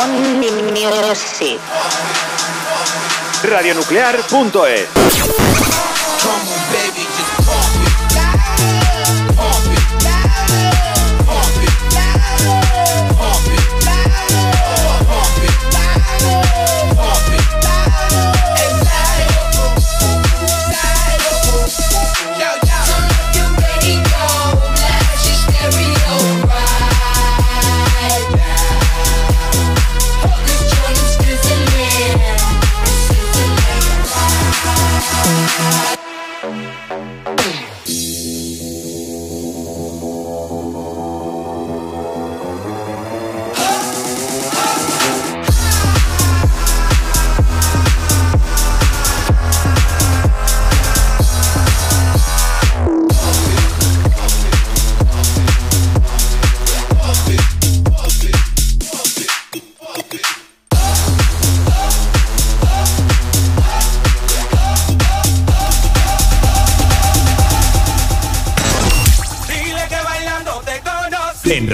Only 0.02 0.50
Music. 0.62 1.60
Radionuclear.es 3.44 4.88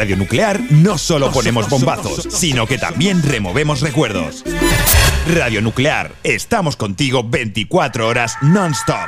Radio 0.07 0.19
Nuclear 0.19 0.61
no 0.71 0.99
solo 0.99 1.33
ponemos 1.33 1.69
bombazos, 1.69 2.29
sino 2.31 2.65
que 2.65 2.79
también 2.79 3.25
removemos 3.25 3.81
recuerdos. 3.81 4.45
Radio 5.35 5.61
Nuclear. 5.61 6.13
Estamos 6.23 6.77
contigo 6.77 7.25
24 7.29 8.07
horas 8.07 8.37
non-stop. 8.41 9.05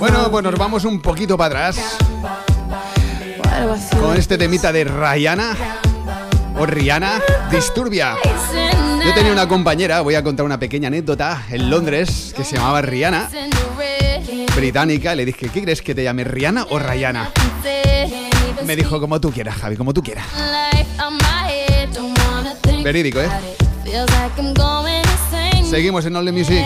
Bueno, 0.00 0.28
pues 0.28 0.42
nos 0.42 0.58
vamos 0.58 0.84
un 0.84 1.00
poquito 1.00 1.38
para 1.38 1.68
atrás 1.68 1.96
con 4.00 4.16
este 4.16 4.36
temita 4.36 4.72
de 4.72 4.82
Rihanna 4.82 5.56
o 6.58 6.66
Rihanna 6.66 7.22
Disturbia. 7.48 8.16
Yo 9.04 9.14
tenía 9.14 9.30
una 9.30 9.46
compañera, 9.46 10.00
voy 10.00 10.16
a 10.16 10.24
contar 10.24 10.44
una 10.44 10.58
pequeña 10.58 10.88
anécdota, 10.88 11.44
en 11.48 11.70
Londres, 11.70 12.34
que 12.36 12.42
se 12.42 12.56
llamaba 12.56 12.82
Rihanna, 12.82 13.30
británica, 14.56 15.14
le 15.14 15.26
dije, 15.26 15.50
¿qué 15.50 15.62
crees 15.62 15.82
que 15.82 15.94
te 15.94 16.02
llame, 16.02 16.24
Rihanna 16.24 16.66
o 16.70 16.78
Rihanna? 16.78 17.30
Me 18.64 18.74
dijo, 18.74 18.98
como 18.98 19.20
tú 19.20 19.30
quieras, 19.30 19.56
Javi, 19.56 19.76
como 19.76 19.92
tú 19.92 20.02
quieras. 20.02 20.26
Verídico, 22.82 23.20
¿eh? 23.20 23.28
Seguimos 25.68 26.06
en 26.06 26.16
All 26.16 26.24
the 26.24 26.32
Music. 26.32 26.64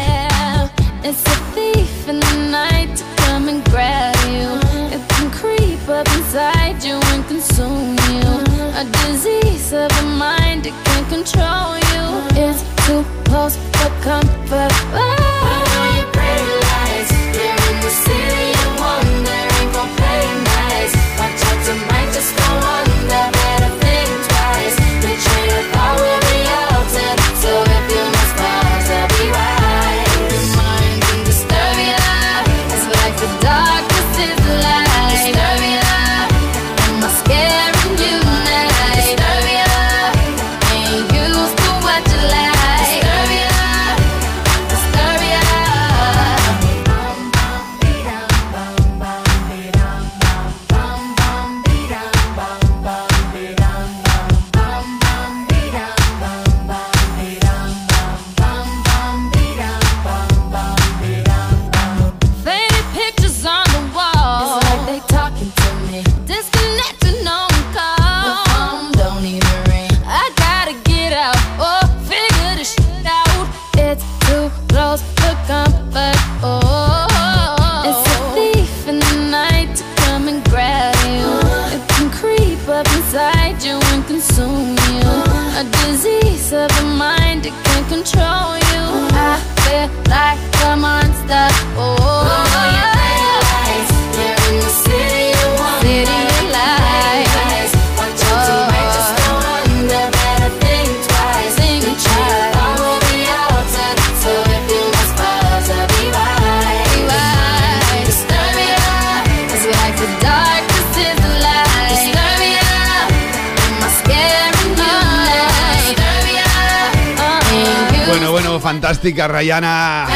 Fantástica 118.61 119.27
Rihanna. 119.29 120.07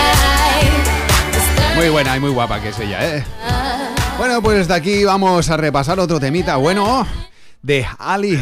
Muy 1.76 1.88
buena 1.88 2.16
y 2.16 2.20
muy 2.20 2.30
guapa 2.30 2.60
que 2.60 2.68
es 2.68 2.78
ella, 2.78 3.16
¿eh? 3.16 3.24
Bueno, 4.18 4.40
pues 4.40 4.58
desde 4.58 4.74
aquí 4.74 5.04
vamos 5.04 5.50
a 5.50 5.56
repasar 5.56 5.98
otro 5.98 6.20
temita 6.20 6.56
bueno 6.56 7.06
de 7.62 7.86
Ali. 7.98 8.40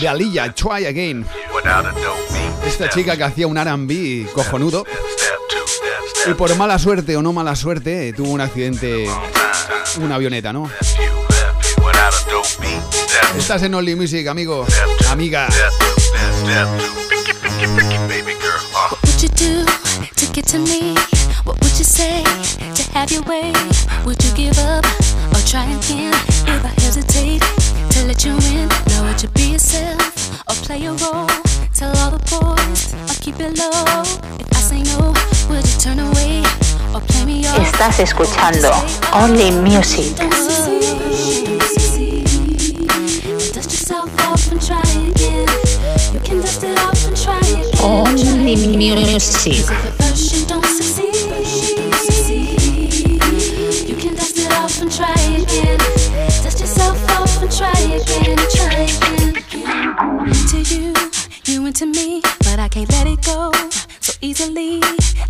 De 0.00 0.08
Aliyah, 0.08 0.54
Try 0.54 0.86
Again. 0.86 1.26
Esta 2.66 2.88
chica 2.88 3.16
que 3.16 3.24
hacía 3.24 3.46
un 3.46 3.58
R&B 3.58 4.28
cojonudo. 4.34 4.86
Y 6.26 6.34
por 6.34 6.54
mala 6.56 6.78
suerte 6.78 7.16
o 7.16 7.22
no 7.22 7.32
mala 7.32 7.56
suerte, 7.56 8.12
tuvo 8.12 8.30
un 8.30 8.40
accidente, 8.40 9.08
una 10.00 10.14
avioneta, 10.14 10.52
¿no? 10.52 10.70
Estás 13.36 13.62
en 13.64 13.74
Only 13.74 13.96
Music, 13.96 14.26
amigo, 14.28 14.64
amiga. 15.10 15.48
Would 19.22 19.40
you 19.40 19.54
do 19.54 19.64
to 20.16 20.32
get 20.32 20.46
to 20.48 20.58
me? 20.58 20.96
What 21.44 21.54
would 21.62 21.78
you 21.78 21.84
say 21.84 22.24
to 22.74 22.82
have 22.90 23.12
your 23.12 23.22
way? 23.22 23.52
Would 24.04 24.20
you 24.24 24.34
give 24.34 24.58
up 24.58 24.84
or 25.30 25.38
try 25.46 25.62
again? 25.62 26.12
If 26.50 26.64
I 26.64 26.72
hesitate 26.82 27.40
to 27.92 28.04
let 28.04 28.24
you 28.24 28.32
in, 28.50 28.66
now 28.88 29.06
would 29.06 29.22
you 29.22 29.28
be 29.28 29.52
yourself 29.52 30.42
or 30.50 30.56
play 30.66 30.86
a 30.86 30.92
role? 30.94 31.30
Tell 31.72 31.96
all 31.98 32.10
the 32.10 32.18
boys 32.34 32.94
or 32.94 33.14
keep 33.22 33.38
it 33.38 33.56
low. 33.58 34.02
If 34.40 34.50
I 34.50 34.60
say 34.60 34.82
no, 34.90 35.14
would 35.48 35.68
you 35.70 35.78
turn 35.78 36.00
away 36.00 36.42
or 36.92 37.00
play 37.02 37.24
me 37.24 37.46
off? 37.46 37.60
Estás 37.60 38.00
escuchando 38.00 38.72
Only 39.12 39.52
Music. 39.52 40.16
Dust 43.54 43.70
yourself 43.70 44.10
off 44.26 44.50
and 44.50 44.60
try 44.60 44.82
again. 45.06 45.61
You 46.12 46.20
can 46.20 46.40
dust 46.40 46.62
it 46.62 46.78
off 46.78 47.06
and 47.06 47.16
try 47.16 47.38
again. 47.38 47.72
Only 47.82 48.76
Music. 48.76 49.64
First 49.96 50.34
you 50.34 50.46
don't 50.46 50.64
succeed, 50.66 51.14
you 53.88 53.96
can 53.96 54.14
dust 54.14 54.36
it 54.36 54.52
off 54.52 54.80
and 54.82 54.92
try 54.92 55.10
again. 55.10 55.78
Dust 56.42 56.60
yourself 56.60 56.98
off 57.18 57.42
and 57.42 57.50
try 57.50 57.70
again, 57.70 58.36
try 58.52 58.88
again. 58.92 59.32
To 60.48 60.58
you, 60.60 61.11
and 61.66 61.76
to 61.76 61.86
me, 61.86 62.20
but 62.40 62.58
I 62.58 62.68
can't 62.68 62.90
let 62.90 63.06
it 63.06 63.22
go 63.24 63.52
so 64.00 64.12
easily. 64.20 64.80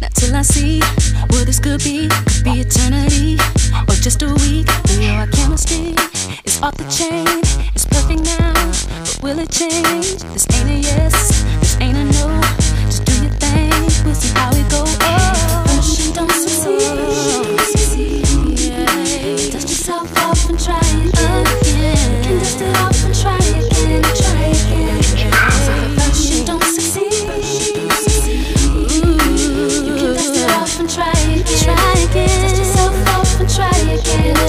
Not 0.01 0.15
till 0.15 0.35
I 0.35 0.43
see 0.43 0.81
what 1.31 1.47
this 1.47 1.59
could 1.59 1.83
be. 1.83 2.09
Could 2.09 2.45
be 2.45 2.61
eternity 2.61 3.35
or 3.89 3.95
just 3.97 4.23
a 4.23 4.29
week. 4.45 4.67
We 4.89 5.07
know 5.07 5.15
our 5.15 5.27
chemistry 5.27 5.95
is 6.45 6.61
off 6.63 6.77
the 6.77 6.89
chain. 6.89 7.27
It's 7.75 7.87
perfect 7.87 8.25
now, 8.25 8.53
but 9.05 9.23
will 9.23 9.39
it 9.41 9.51
change? 9.51 10.23
This 10.33 10.47
ain't 10.55 10.71
a 10.71 10.75
yes, 10.75 11.45
this 11.61 11.81
ain't 11.81 11.97
a 11.97 12.05
no. 12.05 12.41
Just 12.87 13.05
do 13.05 13.13
your 13.23 13.33
thing, 13.33 13.71
we'll 14.05 14.15
see 14.15 14.33
how 14.35 14.51
it 14.53 14.71
go. 14.71 14.85
Oh. 14.87 15.22
Try 31.59 31.93
again. 32.09 32.29
Dust 32.43 32.59
yourself 32.59 33.09
off 33.09 33.41
and 33.41 33.49
try 33.49 33.71
again. 33.93 34.42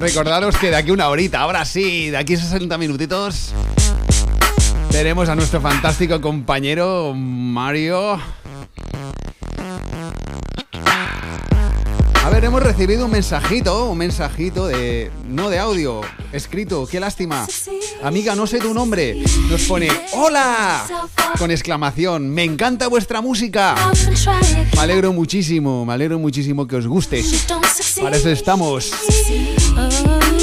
Recordaros, 0.00 0.56
que 0.56 0.70
de 0.70 0.76
aquí 0.76 0.90
una 0.90 1.08
horita, 1.08 1.40
ahora 1.40 1.64
sí, 1.64 2.10
de 2.10 2.16
aquí 2.16 2.36
60 2.36 2.78
minutitos, 2.78 3.52
tenemos 4.90 5.28
a 5.28 5.34
nuestro 5.34 5.60
fantástico 5.60 6.20
compañero 6.20 7.12
Mario. 7.14 8.20
A 12.24 12.30
ver, 12.30 12.44
hemos 12.44 12.62
recibido 12.62 13.06
un 13.06 13.10
mensajito, 13.12 13.86
un 13.86 13.98
mensajito 13.98 14.66
de. 14.66 15.10
no 15.24 15.48
de 15.48 15.58
audio, 15.58 16.02
escrito, 16.32 16.86
qué 16.86 17.00
lástima. 17.00 17.46
Amiga, 18.02 18.34
no 18.34 18.46
sé 18.46 18.58
tu 18.58 18.72
nombre. 18.72 19.16
Nos 19.50 19.62
pone 19.62 19.88
¡Hola! 20.12 20.86
Con 21.38 21.50
exclamación. 21.50 22.30
Me 22.30 22.44
encanta 22.44 22.88
vuestra 22.88 23.20
música. 23.20 23.74
Me 24.74 24.80
alegro 24.80 25.12
muchísimo, 25.12 25.84
me 25.84 25.92
alegro 25.92 26.18
muchísimo 26.18 26.66
que 26.66 26.76
os 26.76 26.86
guste. 26.86 27.24
Para 28.00 28.16
eso 28.16 28.30
estamos. 28.30 28.92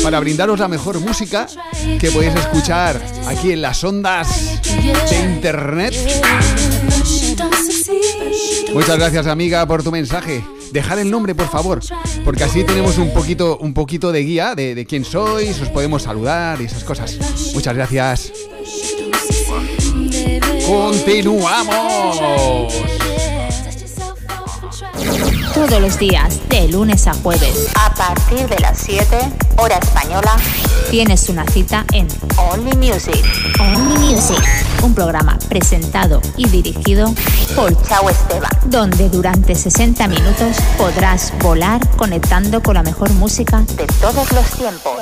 Para 0.04 0.20
brindaros 0.20 0.60
la 0.60 0.68
mejor 0.68 1.00
música 1.00 1.48
que 2.00 2.12
podéis 2.12 2.36
escuchar 2.36 3.02
aquí 3.28 3.52
en 3.52 3.62
las 3.62 3.84
ondas 3.84 4.62
de 5.10 5.20
internet. 5.24 5.96
Muchas 8.75 8.97
gracias 8.97 9.25
amiga 9.25 9.65
por 9.65 9.83
tu 9.83 9.91
mensaje. 9.91 10.43
Dejar 10.73 10.99
el 10.99 11.09
nombre, 11.09 11.33
por 11.33 11.47
favor, 11.47 11.79
porque 12.25 12.43
así 12.43 12.65
tenemos 12.65 12.97
un 12.97 13.13
poquito, 13.13 13.57
un 13.57 13.73
poquito 13.73 14.11
de 14.11 14.19
guía 14.19 14.53
de, 14.53 14.75
de 14.75 14.85
quién 14.85 15.05
sois, 15.05 15.61
os 15.61 15.69
podemos 15.69 16.03
saludar 16.03 16.61
y 16.61 16.65
esas 16.65 16.83
cosas. 16.83 17.17
Muchas 17.53 17.73
gracias. 17.73 18.33
Continuamos. 20.67 22.73
Todos 25.56 25.82
los 25.82 25.98
días, 25.98 26.41
de 26.50 26.68
lunes 26.68 27.08
a 27.08 27.13
jueves, 27.13 27.72
A 27.80 27.94
partir 27.96 28.46
de 28.50 28.60
las 28.60 28.78
7, 28.78 29.18
hora 29.56 29.78
española, 29.78 30.36
tienes 30.91 31.30
una 31.30 31.46
cita 31.46 31.86
en 31.94 32.08
Only 32.38 32.76
Music. 32.76 33.24
Only 33.60 34.13
Music, 34.13 34.44
un 34.84 34.94
programa 34.94 35.39
presentado 35.48 36.22
y 36.36 36.50
dirigido 36.50 37.13
por 37.56 37.72
Chao 37.88 38.10
Esteban. 38.10 38.52
donde 38.65 39.10
durante 39.10 39.56
60 39.56 40.06
minutos 40.10 40.58
podrás 40.78 41.34
volar 41.39 41.80
conectando 41.96 42.62
con 42.62 42.74
la 42.74 42.84
mejor 42.84 43.10
música 43.13 43.62
De 43.78 43.88
todos 44.02 44.30
los 44.34 44.46
tiempos. 44.52 45.00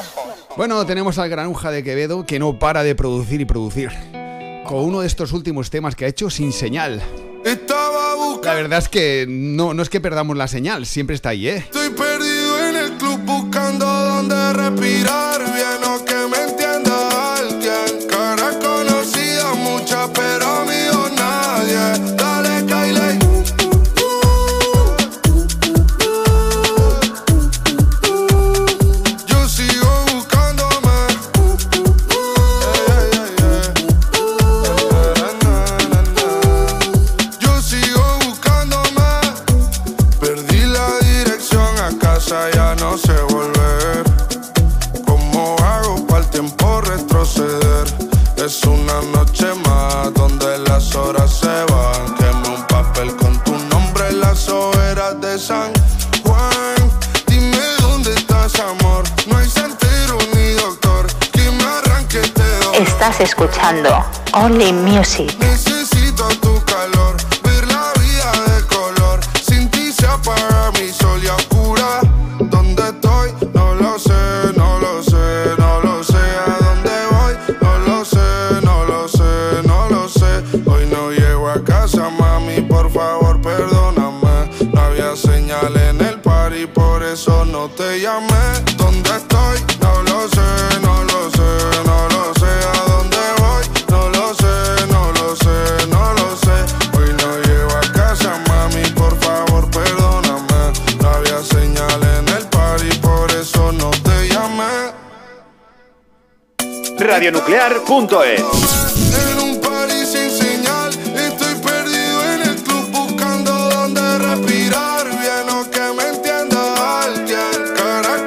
Bueno, 0.56 0.86
tenemos 0.86 1.18
al 1.18 1.30
granuja 1.30 1.72
de 1.72 1.84
Quevedo 1.84 2.28
que 2.28 2.38
no 2.38 2.60
para 2.60 2.84
de 2.84 2.94
producir 2.94 3.42
y 3.42 3.46
producir. 3.46 3.90
Con 4.68 4.86
uno 4.86 5.02
de 5.02 5.08
estos 5.08 5.34
últimos 5.34 5.72
temas 5.72 5.96
que 5.96 6.06
ha 6.06 6.08
hecho 6.10 6.30
sin 6.30 6.54
señal. 6.54 7.02
Estaba 7.44 8.16
buscando. 8.16 8.48
La 8.48 8.54
verdad 8.56 8.80
es 8.80 8.90
que 8.90 9.26
no, 9.28 9.74
no 9.74 9.84
es 9.84 9.90
que 9.90 10.00
perdamos 10.02 10.38
la 10.38 10.48
señal, 10.48 10.86
siempre 10.86 11.16
está 11.16 11.30
ahí, 11.30 11.48
¿eh? 11.48 11.58
Estoy 11.58 11.90
perdido 11.90 12.70
en 12.70 12.76
el 12.76 12.92
club 12.94 13.20
buscando 13.26 13.86
dónde 13.86 14.54
respirar 14.54 15.33
escuchando 63.24 63.90
Only 64.34 64.74
Music. 64.74 65.32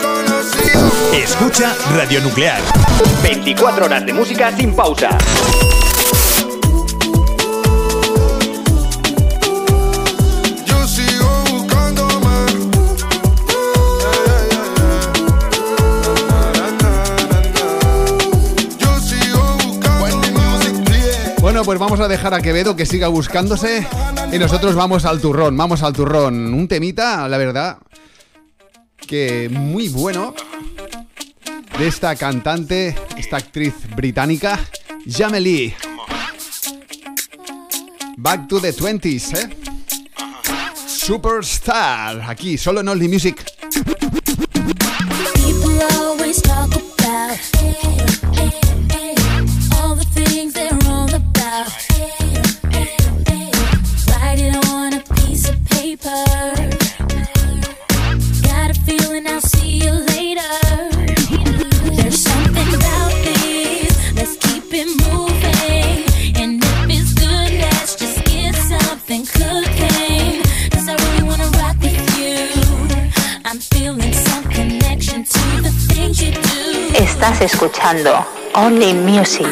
Conocida. 0.01 1.17
Escucha 1.17 1.75
Radio 1.97 2.21
Nuclear. 2.21 2.61
24 3.23 3.87
horas 3.87 4.07
de 4.07 4.13
música 4.13 4.53
sin 4.57 4.73
pausa. 4.73 5.19
Vamos 21.97 22.11
a 22.11 22.15
dejar 22.15 22.35
a 22.35 22.43
Quevedo 22.43 22.77
que 22.77 22.85
siga 22.85 23.09
buscándose 23.09 23.87
y 24.31 24.39
nosotros 24.39 24.75
vamos 24.75 25.07
al 25.07 25.19
turrón, 25.19 25.57
vamos 25.57 25.83
al 25.83 25.95
turrón. 25.95 26.53
Un 26.53 26.69
temita, 26.69 27.27
la 27.27 27.39
verdad, 27.39 27.79
que 28.99 29.49
muy 29.51 29.89
bueno 29.89 30.35
de 31.79 31.87
esta 31.87 32.15
cantante, 32.15 32.95
esta 33.17 33.39
actriz 33.39 33.73
británica, 33.97 34.61
Jamie 35.09 35.75
Back 38.19 38.47
to 38.47 38.61
the 38.61 38.75
20s, 38.75 39.39
¿eh? 39.39 39.57
Superstar, 40.87 42.21
aquí, 42.29 42.59
solo 42.59 42.81
en 42.81 42.89
Only 42.89 43.09
Music. 43.09 43.43
People 45.33 45.81
Estás 77.17 77.41
escuchando 77.41 78.27
Only 78.53 78.93
Music. 78.93 79.47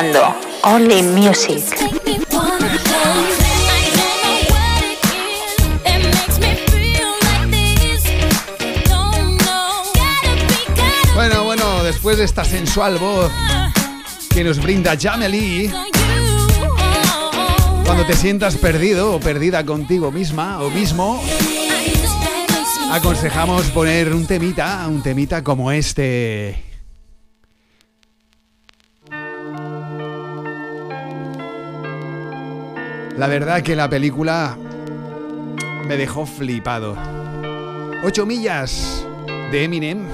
Be, 0.00 0.12
gotta 0.12 0.38
Bueno, 11.16 11.42
bueno, 11.42 11.82
después 11.82 12.18
de 12.18 12.24
esta 12.24 12.44
sensual 12.44 12.98
voz 12.98 13.32
que 14.32 14.44
nos 14.44 14.62
brinda 14.62 14.96
Jameli, 14.96 15.68
cuando 17.84 18.06
te 18.06 18.14
sientas 18.14 18.54
perdido 18.54 19.16
o 19.16 19.18
perdida 19.18 19.66
contigo 19.66 20.12
misma 20.12 20.62
o 20.62 20.70
mismo, 20.70 21.20
aconsejamos 22.92 23.66
poner 23.70 24.14
un 24.14 24.28
temita, 24.28 24.86
un 24.86 25.02
temita 25.02 25.42
como 25.42 25.72
este. 25.72 26.67
La 33.18 33.26
verdad 33.26 33.62
que 33.62 33.74
la 33.74 33.90
película 33.90 34.56
me 35.88 35.96
dejó 35.96 36.24
flipado. 36.24 36.96
Ocho 38.04 38.24
millas 38.24 39.04
de 39.50 39.64
Eminem 39.64 40.06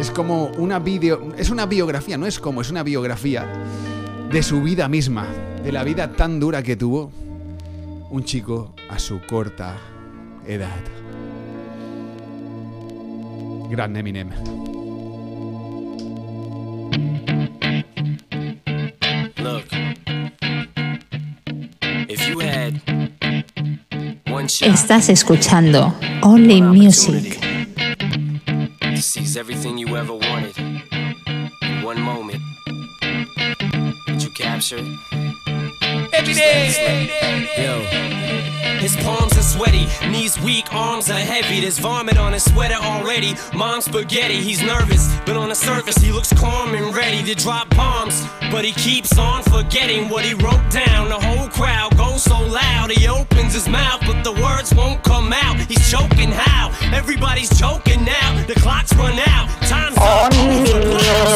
es 0.00 0.10
como 0.10 0.46
una 0.58 0.80
video, 0.80 1.32
es 1.36 1.50
una 1.50 1.66
biografía, 1.66 2.18
no 2.18 2.26
es 2.26 2.40
como, 2.40 2.62
es 2.62 2.70
una 2.72 2.82
biografía 2.82 3.46
de 4.28 4.42
su 4.42 4.60
vida 4.60 4.88
misma, 4.88 5.28
de 5.62 5.70
la 5.70 5.84
vida 5.84 6.10
tan 6.10 6.40
dura 6.40 6.64
que 6.64 6.74
tuvo 6.74 7.12
un 8.10 8.24
chico 8.24 8.74
a 8.90 8.98
su 8.98 9.20
corta 9.24 9.76
edad. 10.48 10.80
Gran 13.70 13.96
Eminem. 13.96 14.30
Estás 24.60 25.08
escuchando 25.08 25.94
Only 26.22 26.60
Music. 26.60 27.38
to 28.80 29.02
seize 29.02 29.36
everything 29.36 29.78
you 29.78 29.96
ever 29.96 30.12
wanted 30.12 30.58
in 30.58 31.82
one 31.82 32.00
moment, 32.00 32.42
would 34.08 34.22
you 34.22 34.30
capture 34.30 34.78
it? 34.78 36.24
Just 36.24 36.40
let 36.40 36.66
it 36.66 37.08
slip. 37.08 38.12
Yo. 38.12 38.17
His 38.78 38.94
palms 38.96 39.36
are 39.36 39.42
sweaty, 39.42 39.86
knees 40.08 40.40
weak, 40.40 40.72
arms 40.72 41.10
are 41.10 41.18
heavy. 41.18 41.60
There's 41.60 41.78
vomit 41.80 42.16
on 42.16 42.32
his 42.32 42.44
sweater 42.44 42.76
already. 42.76 43.34
Mom's 43.52 43.86
spaghetti, 43.86 44.36
he's 44.36 44.62
nervous, 44.62 45.12
but 45.26 45.36
on 45.36 45.48
the 45.48 45.54
surface 45.54 45.96
he 45.96 46.12
looks 46.12 46.32
calm 46.32 46.74
and 46.74 46.94
ready 46.94 47.22
to 47.24 47.34
drop 47.34 47.68
bombs. 47.70 48.24
But 48.52 48.64
he 48.64 48.72
keeps 48.72 49.18
on 49.18 49.42
forgetting 49.42 50.08
what 50.08 50.24
he 50.24 50.34
wrote 50.34 50.70
down. 50.70 51.08
The 51.08 51.18
whole 51.18 51.48
crowd 51.48 51.96
goes 51.96 52.22
so 52.22 52.38
loud, 52.40 52.92
he 52.92 53.08
opens 53.08 53.52
his 53.54 53.68
mouth, 53.68 54.00
but 54.06 54.22
the 54.22 54.32
words 54.32 54.72
won't 54.72 55.02
come 55.02 55.32
out. 55.32 55.56
He's 55.56 55.90
choking 55.90 56.30
how? 56.30 56.70
Everybody's 56.94 57.50
joking 57.58 58.04
now. 58.04 58.44
The 58.46 58.54
clock's 58.54 58.94
run 58.94 59.18
out, 59.26 59.48
time's 59.62 59.98
up. 59.98 60.32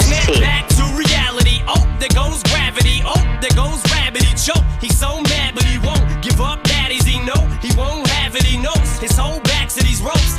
Snap 0.02 0.40
back 0.40 0.68
to 0.68 0.84
reality. 0.96 1.60
Oh, 1.66 1.82
there 1.98 2.14
goes 2.14 2.42
gravity. 2.44 3.02
Oh, 3.04 3.20
there 3.40 3.50
goes. 3.56 3.82
He 4.14 4.34
choke. 4.34 4.64
He's 4.80 4.98
so 4.98 5.20
mad, 5.22 5.31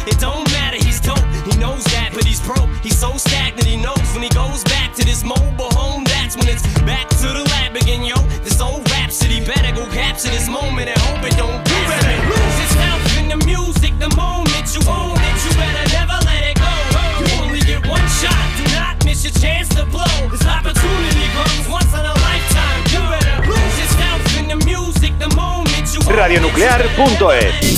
It 0.06 0.20
don't 0.20 0.50
matter. 0.52 0.78
He's 0.78 1.00
dope. 1.00 1.24
He 1.48 1.58
knows 1.58 1.84
that, 1.96 2.12
but 2.14 2.26
he's 2.26 2.42
broke. 2.42 2.70
He's 2.84 2.98
so 2.98 3.16
stagnant. 3.18 3.68
He 3.68 3.78
knows 3.78 4.04
when 4.14 4.24
he 4.24 4.30
goes 4.30 4.64
back 4.64 4.94
to 4.96 5.06
this 5.06 5.24
mobile 5.24 5.72
home. 5.72 6.04
That's 6.04 6.36
when 6.36 6.48
it's 6.50 6.64
back 6.84 7.08
to 7.24 7.28
the 7.32 7.44
lab 7.56 7.76
again, 7.76 8.04
yo. 8.04 8.18
This 8.44 8.60
old 8.60 8.84
rhapsody 8.92 9.40
better 9.46 9.72
go 9.76 9.86
capture 9.92 10.30
this 10.30 10.50
moment 10.50 10.90
and 10.90 11.00
hope 11.08 11.24
it 11.24 11.38
don't 11.38 11.64
you 11.72 11.80
better 11.88 12.20
lose 12.28 12.56
yourself 12.60 13.02
in 13.20 13.26
the 13.32 13.40
music. 13.46 13.96
The 14.00 14.12
moment 14.16 14.68
you 14.76 14.84
own 14.92 15.16
it, 15.16 15.38
you 15.46 15.52
better 15.56 15.86
never 15.96 16.18
let 16.28 16.44
it 16.52 16.58
go. 16.60 16.74
You 17.20 17.28
only 17.40 17.62
get 17.64 17.88
one 17.88 18.08
shot. 18.20 18.44
Do 18.60 18.64
not 18.76 19.00
miss 19.06 19.24
your 19.24 19.36
chance 19.40 19.70
to 19.80 19.86
blow. 19.88 20.16
This 20.28 20.44
opportunity 20.44 21.28
comes 21.32 21.66
once 21.72 21.92
in 21.96 22.04
a 22.04 22.16
lifetime. 22.28 22.82
You 22.92 23.02
better 23.08 23.38
lose 23.48 23.76
yourself 23.80 24.20
in 24.36 24.46
the 24.52 24.60
music. 24.68 25.16
The 25.20 25.32
moment 25.36 25.96
you 25.96 26.04
own 26.04 26.12
it, 26.12 26.20
Radionuclear.es 26.20 27.73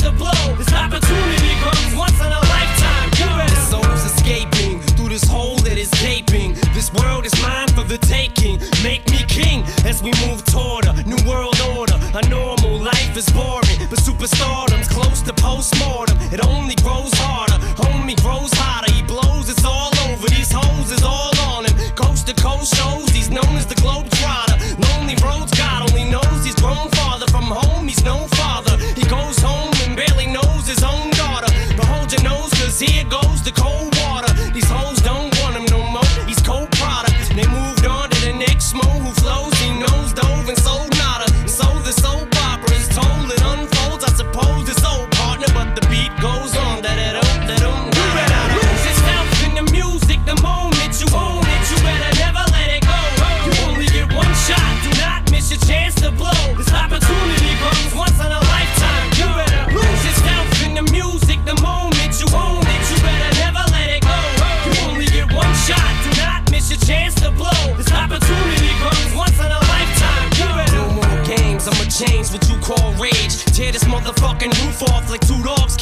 to 0.00 0.10
blow. 0.12 0.56
This 0.56 0.72
opportunity 0.72 1.52
comes 1.60 1.94
once 1.94 2.18
in 2.20 2.32
a 2.32 2.42
lifetime. 2.54 3.08
You 3.20 3.28
better. 3.36 3.60
Soul's 3.70 4.04
escaping 4.04 4.80
through 4.96 5.10
this 5.10 5.24
hole 5.24 5.56
that 5.66 5.76
is 5.76 5.90
gaping. 6.00 6.54
This 6.72 6.92
world 6.92 7.26
is 7.26 7.34
mine 7.42 7.68
for 7.68 7.84
the 7.84 7.98
taking. 7.98 8.58
Make 8.82 9.04
me 9.10 9.20
king 9.28 9.62
as 9.84 10.02
we 10.02 10.12
move 10.26 10.44
toward 10.44 10.86
a 10.86 10.94
new 11.04 11.20
world 11.28 11.60
order. 11.76 11.98
A 12.14 12.22
normal 12.28 12.78
life 12.80 13.16
is 13.16 13.28
boring, 13.30 13.78
but 13.90 13.98
superstardom's 14.00 14.88
close 14.88 15.20
to 15.22 15.32
postmortem. 15.34 16.16
It 16.32 16.40
only 16.46 16.76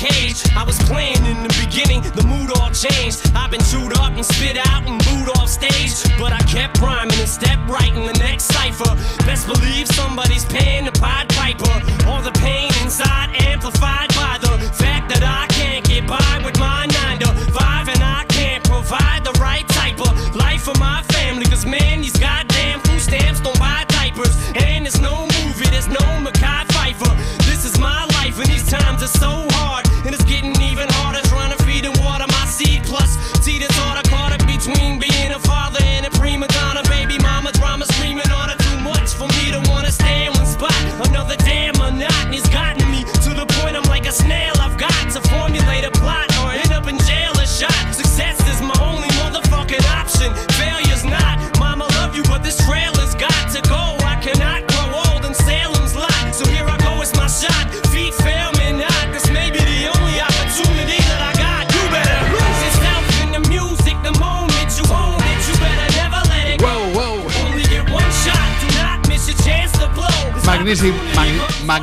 cage. 0.08 0.42
I 0.56 0.64
was 0.64 0.78
playing 0.90 1.24
in 1.24 1.42
the 1.42 1.52
beginning, 1.60 2.02
the 2.14 2.24
mood 2.24 2.50
all 2.56 2.70
changed. 2.70 3.30
I've 3.34 3.50
been 3.50 3.62
chewed 3.70 3.96
up 3.98 4.12
and 4.12 4.24
spit 4.24 4.56
out 4.56 4.86
and 4.86 4.98
booed 5.04 5.36
off 5.36 5.48
stage. 5.48 5.92
But 6.18 6.32
I 6.32 6.40
kept 6.48 6.80
rhyming 6.80 7.18
and 7.18 7.28
stepped 7.28 7.68
right 7.68 7.92
in 7.94 8.04
the 8.06 8.18
next 8.18 8.44
cipher. 8.44 8.92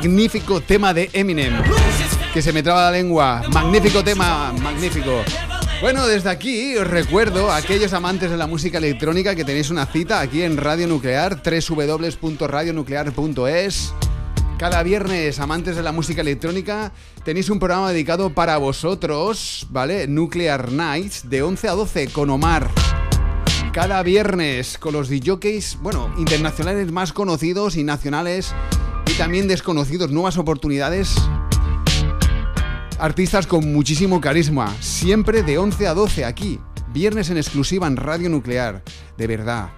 Magnífico 0.06 0.60
tema 0.60 0.94
de 0.94 1.10
Eminem. 1.12 1.52
Que 2.32 2.40
se 2.40 2.52
me 2.52 2.62
traba 2.62 2.82
la 2.82 2.92
lengua. 2.92 3.42
Magnífico 3.52 4.04
tema, 4.04 4.52
magnífico. 4.52 5.24
Bueno, 5.80 6.06
desde 6.06 6.30
aquí 6.30 6.76
os 6.76 6.86
recuerdo 6.86 7.50
a 7.50 7.56
aquellos 7.56 7.92
amantes 7.92 8.30
de 8.30 8.36
la 8.36 8.46
música 8.46 8.78
electrónica 8.78 9.34
que 9.34 9.44
tenéis 9.44 9.68
una 9.68 9.84
cita 9.84 10.20
aquí 10.20 10.42
en 10.42 10.58
Radio 10.58 10.86
Nuclear, 10.86 11.42
www.radionuclear.es. 11.42 13.94
Cada 14.58 14.84
viernes, 14.84 15.40
amantes 15.40 15.74
de 15.74 15.82
la 15.82 15.90
música 15.90 16.20
electrónica, 16.20 16.92
tenéis 17.24 17.50
un 17.50 17.58
programa 17.58 17.90
dedicado 17.90 18.30
para 18.30 18.58
vosotros, 18.58 19.66
¿vale? 19.70 20.06
Nuclear 20.06 20.70
Nights, 20.70 21.28
de 21.28 21.42
11 21.42 21.68
a 21.68 21.72
12, 21.72 22.12
con 22.12 22.30
Omar. 22.30 22.70
Cada 23.72 24.04
viernes, 24.04 24.78
con 24.78 24.92
los 24.92 25.08
DJs, 25.08 25.78
bueno, 25.82 26.14
internacionales 26.16 26.92
más 26.92 27.12
conocidos 27.12 27.76
y 27.76 27.82
nacionales, 27.82 28.54
también 29.16 29.48
desconocidos, 29.48 30.10
nuevas 30.10 30.36
oportunidades. 30.36 31.14
Artistas 32.98 33.46
con 33.46 33.72
muchísimo 33.72 34.20
carisma, 34.20 34.74
siempre 34.80 35.42
de 35.42 35.58
11 35.58 35.86
a 35.86 35.94
12 35.94 36.24
aquí, 36.24 36.60
viernes 36.92 37.30
en 37.30 37.38
exclusiva 37.38 37.86
en 37.86 37.96
Radio 37.96 38.28
Nuclear, 38.28 38.82
de 39.16 39.26
verdad. 39.26 39.70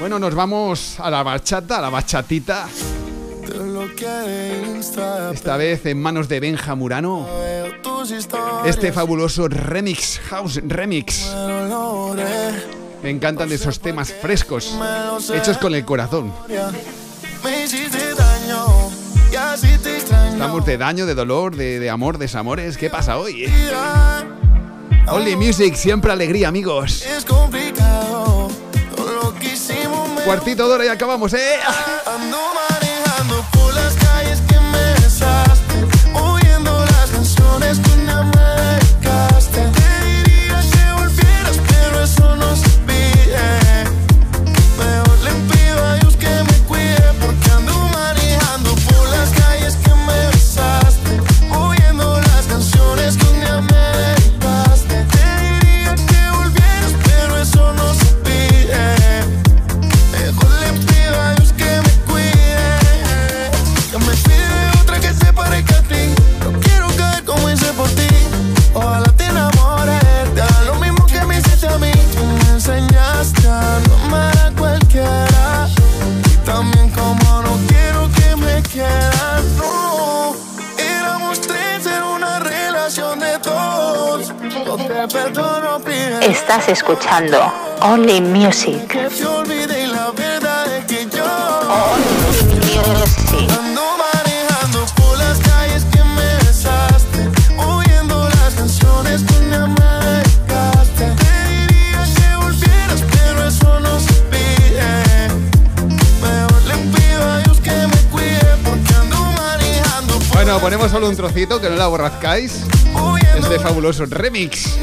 Bueno, 0.00 0.18
nos 0.18 0.34
vamos 0.34 0.98
a 0.98 1.10
la 1.10 1.22
bachata, 1.22 1.78
a 1.78 1.80
la 1.80 1.90
bachatita. 1.90 2.68
Esta 5.32 5.56
vez 5.56 5.86
en 5.86 6.00
manos 6.00 6.28
de 6.28 6.40
Benja 6.40 6.74
Murano. 6.74 7.28
Este 8.64 8.92
fabuloso 8.92 9.48
remix, 9.48 10.18
house 10.30 10.60
remix. 10.64 11.30
Me 13.02 13.10
encantan 13.10 13.50
esos 13.50 13.80
temas 13.80 14.12
frescos, 14.12 14.76
hechos 15.32 15.58
con 15.58 15.74
el 15.74 15.84
corazón. 15.84 16.32
Estamos 20.32 20.66
de 20.66 20.78
daño, 20.78 21.06
de 21.06 21.14
dolor, 21.14 21.56
de, 21.56 21.80
de 21.80 21.90
amor, 21.90 22.18
desamores. 22.18 22.76
¿Qué 22.76 22.90
pasa 22.90 23.18
hoy? 23.18 23.52
Only 25.08 25.36
Music, 25.36 25.74
siempre 25.74 26.12
alegría, 26.12 26.48
amigos. 26.48 27.04
Es 27.06 27.24
complicado 27.24 28.50
Cuartito 30.24 30.68
de 30.68 30.74
hora 30.74 30.84
y 30.84 30.88
acabamos, 30.88 31.32
¿eh? 31.34 31.56
Me 107.86 107.96
cuide 108.10 108.56
porque 108.64 108.94
ando 108.94 109.16
manejando 109.36 110.18
por 110.18 110.34
Bueno, 110.34 110.58
ponemos 110.58 110.90
solo 110.90 111.08
un 111.08 111.14
trocito 111.14 111.60
que 111.60 111.70
no 111.70 111.76
la 111.76 111.86
borrazcáis. 111.86 112.64
Este 113.36 113.60
fabuloso 113.60 114.04
remix. 114.06 114.78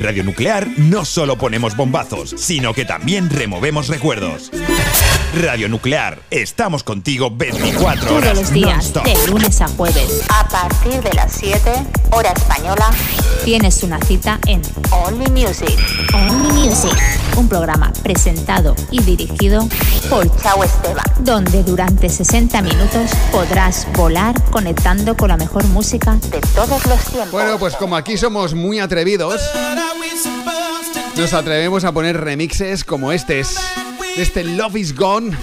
En 0.00 0.06
Radio 0.06 0.24
Nuclear 0.24 0.66
no 0.78 1.04
solo 1.04 1.36
ponemos 1.36 1.76
bombazos, 1.76 2.34
sino 2.38 2.72
que 2.72 2.86
también 2.86 3.28
removemos 3.28 3.88
recuerdos. 3.88 4.50
Radio 5.38 5.68
Nuclear, 5.68 6.22
estamos 6.30 6.82
contigo 6.82 7.30
24 7.30 8.06
Todos 8.06 8.16
horas. 8.22 8.38
los 8.38 8.50
días, 8.50 8.94
de 8.94 9.26
lunes 9.28 9.60
a 9.60 9.68
jueves, 9.68 10.22
A 10.30 10.48
partir 10.48 11.02
de 11.02 11.12
las 11.12 11.32
7, 11.32 11.70
hora 12.12 12.30
española, 12.32 12.90
tienes 13.44 13.82
una 13.82 14.00
cita 14.00 14.40
en 14.46 14.62
Only 14.90 15.30
Music. 15.30 15.78
Only 16.14 16.66
Music, 16.66 16.96
un 17.36 17.48
programa 17.48 17.92
presentado 18.02 18.74
y 18.90 19.02
dirigido 19.02 19.68
por 20.08 20.34
Chao 20.40 20.64
Esteban. 20.64 21.04
donde 21.20 21.62
durante 21.62 22.08
60 22.08 22.62
minutos 22.62 23.10
podrás 23.30 23.86
volar 23.94 24.40
conectando 24.50 25.16
con 25.16 25.28
la 25.28 25.36
mejor 25.36 25.64
música 25.68 26.18
De 26.30 26.40
todos 26.54 26.86
los 26.86 27.00
tiempos. 27.04 27.32
Bueno, 27.32 27.58
pues 27.58 27.76
como 27.76 27.96
aquí 27.96 28.16
somos 28.16 28.54
muy 28.54 28.78
atrevidos, 28.78 29.40
nos 31.16 31.32
atrevemos 31.34 31.84
a 31.84 31.92
poner 31.92 32.20
remixes 32.20 32.84
como 32.84 33.12
este, 33.12 33.42
este 34.16 34.44
Love 34.44 34.76
is 34.76 34.94
Gone. 34.94 35.36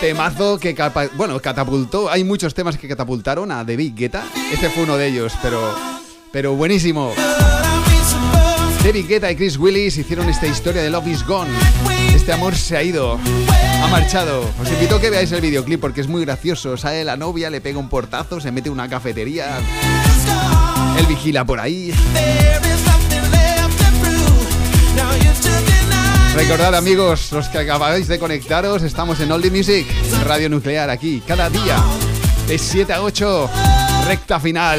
Temazo 0.00 0.58
que 0.58 0.76
bueno, 1.16 1.40
catapultó. 1.40 2.10
Hay 2.10 2.22
muchos 2.22 2.54
temas 2.54 2.76
que 2.76 2.86
catapultaron 2.86 3.50
a 3.50 3.64
David 3.64 3.94
Guetta. 3.96 4.24
Este 4.52 4.68
fue 4.70 4.84
uno 4.84 4.96
de 4.96 5.08
ellos, 5.08 5.32
pero, 5.42 5.74
pero 6.30 6.54
buenísimo. 6.54 7.12
David 8.86 9.08
Guetta 9.08 9.32
y 9.32 9.34
Chris 9.34 9.58
Willis 9.58 9.98
hicieron 9.98 10.28
esta 10.28 10.46
historia 10.46 10.80
de 10.80 10.90
Love 10.90 11.08
is 11.08 11.26
Gone. 11.26 11.50
Este 12.14 12.32
amor 12.32 12.54
se 12.54 12.76
ha 12.76 12.84
ido, 12.84 13.18
ha 13.82 13.88
marchado. 13.88 14.48
Os 14.62 14.70
invito 14.70 14.94
a 14.94 15.00
que 15.00 15.10
veáis 15.10 15.32
el 15.32 15.40
videoclip 15.40 15.80
porque 15.80 16.02
es 16.02 16.06
muy 16.06 16.24
gracioso. 16.24 16.76
Sale 16.76 17.02
la 17.02 17.16
novia, 17.16 17.50
le 17.50 17.60
pega 17.60 17.80
un 17.80 17.88
portazo, 17.88 18.40
se 18.40 18.52
mete 18.52 18.68
en 18.68 18.74
una 18.74 18.88
cafetería. 18.88 19.58
Él 21.00 21.06
vigila 21.06 21.44
por 21.44 21.58
ahí. 21.58 21.92
Recordad 26.36 26.76
amigos, 26.76 27.32
los 27.32 27.48
que 27.48 27.58
acabáis 27.58 28.06
de 28.06 28.20
conectaros, 28.20 28.84
estamos 28.84 29.18
en 29.18 29.32
Oldie 29.32 29.50
Music, 29.50 29.84
Radio 30.24 30.48
Nuclear 30.48 30.90
aquí, 30.90 31.24
cada 31.26 31.50
día, 31.50 31.82
de 32.46 32.56
7 32.56 32.92
a 32.92 33.02
8, 33.02 33.50
recta 34.06 34.38
final. 34.38 34.78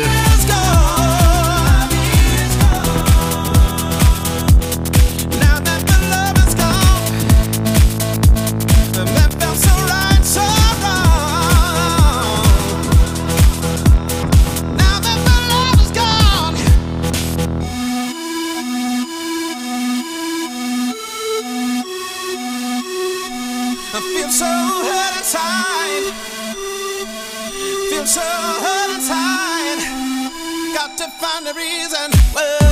To 30.95 31.07
find 31.09 31.45
a 31.45 31.53
reason. 31.53 32.11
What 32.33 32.66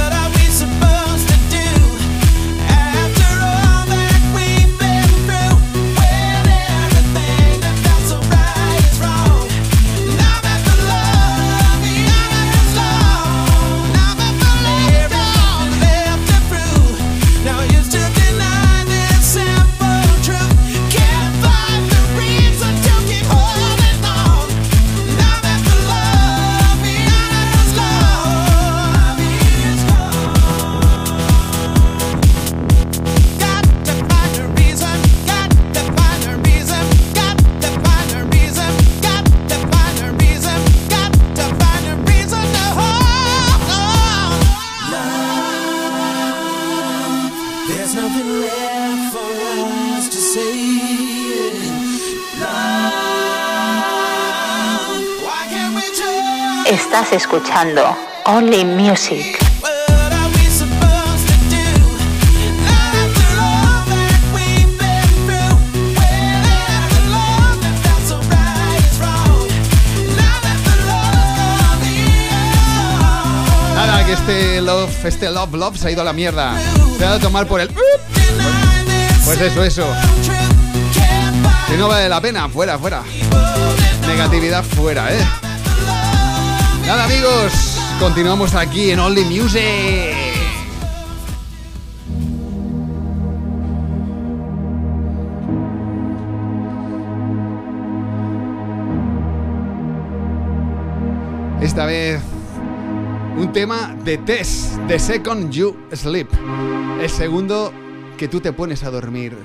escuchando 57.15 57.81
Only 58.25 58.65
Music. 58.65 59.37
Nada, 73.75 74.05
que 74.05 74.13
este 74.13 74.61
love, 74.61 75.05
este 75.05 75.29
love, 75.29 75.53
love 75.53 75.77
se 75.77 75.87
ha 75.87 75.91
ido 75.91 76.01
a 76.01 76.05
la 76.05 76.13
mierda. 76.13 76.53
Se 76.97 77.03
ha 77.03 77.07
dado 77.07 77.17
a 77.17 77.19
tomar 77.21 77.47
por 77.47 77.61
el. 77.61 77.69
Pues 79.23 79.39
eso, 79.39 79.63
eso. 79.63 79.87
Si 81.69 81.77
no 81.77 81.87
vale 81.87 82.09
la 82.09 82.19
pena, 82.19 82.49
fuera, 82.49 82.77
fuera. 82.77 83.03
Negatividad 84.05 84.63
fuera, 84.63 85.13
¿eh? 85.13 85.44
Nada, 86.85 87.05
amigos. 87.05 87.79
Continuamos 87.99 88.53
aquí 88.53 88.91
en 88.91 88.99
Only 88.99 89.25
Music. 89.25 89.63
Esta 101.59 101.87
vez 101.87 102.21
un 103.35 103.51
tema 103.51 103.95
de 104.03 104.19
Tess, 104.19 104.77
The 104.87 104.99
Second 104.99 105.49
You 105.49 105.75
Sleep. 105.91 106.29
El 107.01 107.09
segundo 107.09 107.73
que 108.15 108.27
tú 108.27 108.39
te 108.41 108.53
pones 108.53 108.83
a 108.83 108.91
dormir. 108.91 109.35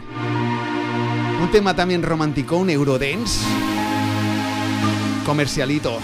Un 1.43 1.51
tema 1.51 1.75
también 1.75 2.03
romántico, 2.03 2.59
un 2.59 2.69
Eurodance. 2.69 3.41
Comercialito. 5.25 5.99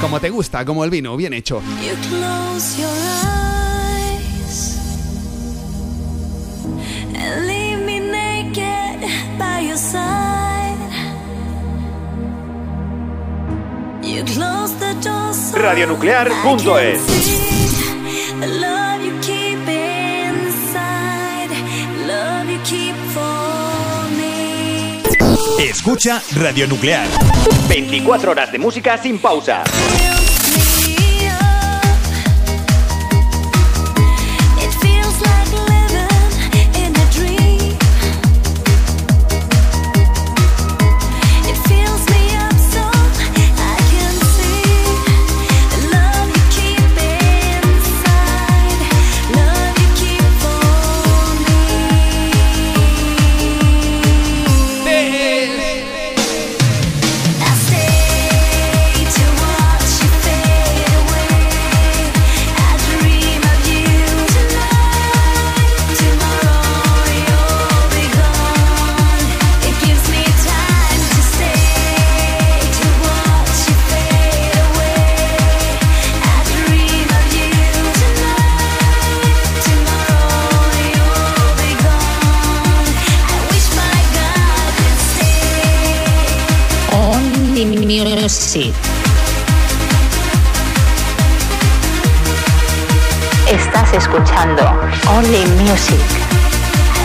Como 0.00 0.20
te 0.20 0.30
gusta, 0.30 0.64
como 0.64 0.84
el 0.84 0.90
vino, 0.90 1.16
bien 1.16 1.32
hecho. 1.32 1.60
You 1.82 1.96
close 2.08 2.78
your 2.78 2.88
eyes 3.24 4.78
and 7.16 7.46
leave 7.48 7.84
me 7.84 7.98
naked 7.98 9.08
by 9.38 9.66
your 9.66 9.76
side. 9.76 10.78
You 14.02 14.24
close 14.24 14.72
the 14.78 14.94
door 15.02 15.34
so 15.34 15.58
Radionuclear.es 15.58 17.00
Escucha 25.68 26.22
Radio 26.34 26.66
Nuclear. 26.66 27.06
24 27.68 28.30
horas 28.30 28.50
de 28.50 28.58
música 28.58 28.96
sin 28.96 29.18
pausa. 29.18 29.64
Estás 93.46 93.92
escuchando 93.92 94.62
Only 95.06 95.44
Music. 95.62 96.00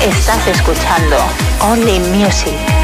Estás 0.01 0.47
escuchando 0.47 1.17
Only 1.59 1.99
Music. 1.99 2.82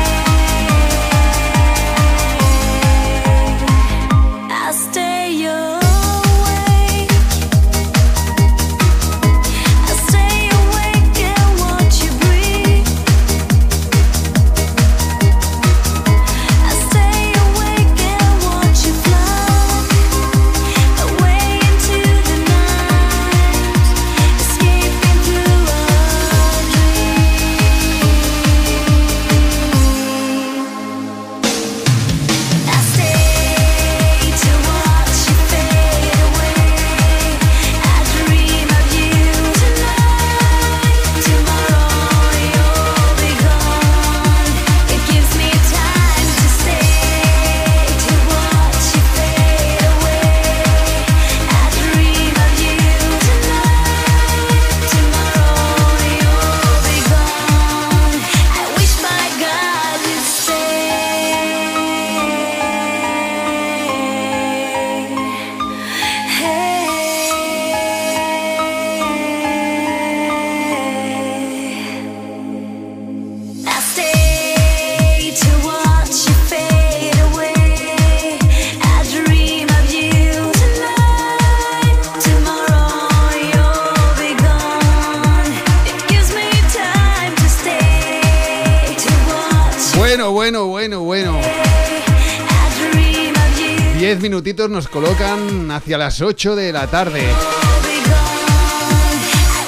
Hacia 95.90 95.98
las 95.98 96.22
8 96.22 96.56
de 96.56 96.72
la 96.72 96.86
tarde. 96.86 97.24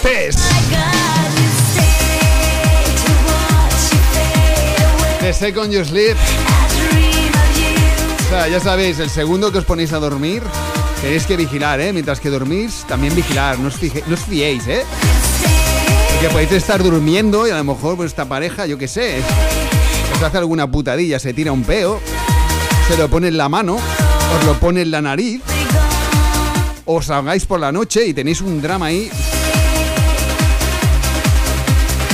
Tess, 0.04 0.36
The 5.20 5.34
Second 5.34 5.72
You 5.74 5.84
Sleep. 5.84 6.16
O 8.20 8.30
sea, 8.30 8.48
ya 8.50 8.60
sabéis, 8.60 9.00
el 9.00 9.10
segundo 9.10 9.52
que 9.52 9.58
os 9.58 9.66
ponéis 9.66 9.94
a 9.94 9.98
dormir, 9.98 10.44
tenéis 11.02 11.26
que 11.26 11.36
vigilar, 11.38 11.82
¿eh? 11.82 11.92
Mientras 11.92 12.20
que 12.20 12.30
dormís, 12.30 12.86
también 12.88 13.16
vigilar. 13.16 13.58
No 13.58 13.70
os, 13.70 13.76
fije- 13.82 14.04
fiéis, 14.16 14.68
¿eh? 14.68 14.84
Porque 16.14 16.30
podéis 16.30 16.52
estar 16.52 16.84
durmiendo 16.84 17.48
y 17.48 17.50
a 17.50 17.58
lo 17.58 17.64
mejor 17.64 17.96
vuestra 17.96 18.26
pareja, 18.26 18.68
yo 18.68 18.78
qué 18.78 18.88
sé, 18.88 19.24
os 20.16 20.22
hace 20.22 20.38
alguna 20.38 20.70
putadilla, 20.70 21.18
se 21.18 21.34
tira 21.34 21.52
un 21.52 21.64
peo, 21.64 22.00
se 22.88 22.96
lo 22.96 23.10
pone 23.10 23.30
en 23.30 23.38
la 23.38 23.50
mano, 23.50 23.78
os 24.40 24.46
lo 24.46 24.54
pone 24.60 24.84
en 24.84 24.92
la 24.92 25.02
nariz, 25.02 25.42
os 26.94 27.10
ahogáis 27.10 27.46
por 27.46 27.60
la 27.60 27.72
noche 27.72 28.06
y 28.06 28.14
tenéis 28.14 28.42
un 28.42 28.62
drama 28.62 28.88
ahí. 28.88 29.10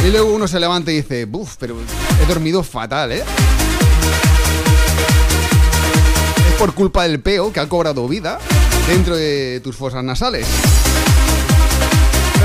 Y 0.05 0.11
luego 0.11 0.33
uno 0.33 0.47
se 0.47 0.59
levanta 0.59 0.91
y 0.91 0.97
dice, 0.97 1.25
buf, 1.25 1.55
pero 1.59 1.75
he 2.21 2.25
dormido 2.27 2.63
fatal, 2.63 3.11
¿eh? 3.11 3.23
Es 6.49 6.53
por 6.59 6.73
culpa 6.73 7.03
del 7.03 7.19
peo 7.19 7.51
que 7.51 7.59
ha 7.59 7.67
cobrado 7.67 8.07
vida. 8.07 8.39
dentro 8.87 9.17
de 9.17 9.59
tus 9.63 9.75
fosas 9.75 10.03
nasales. 10.03 10.47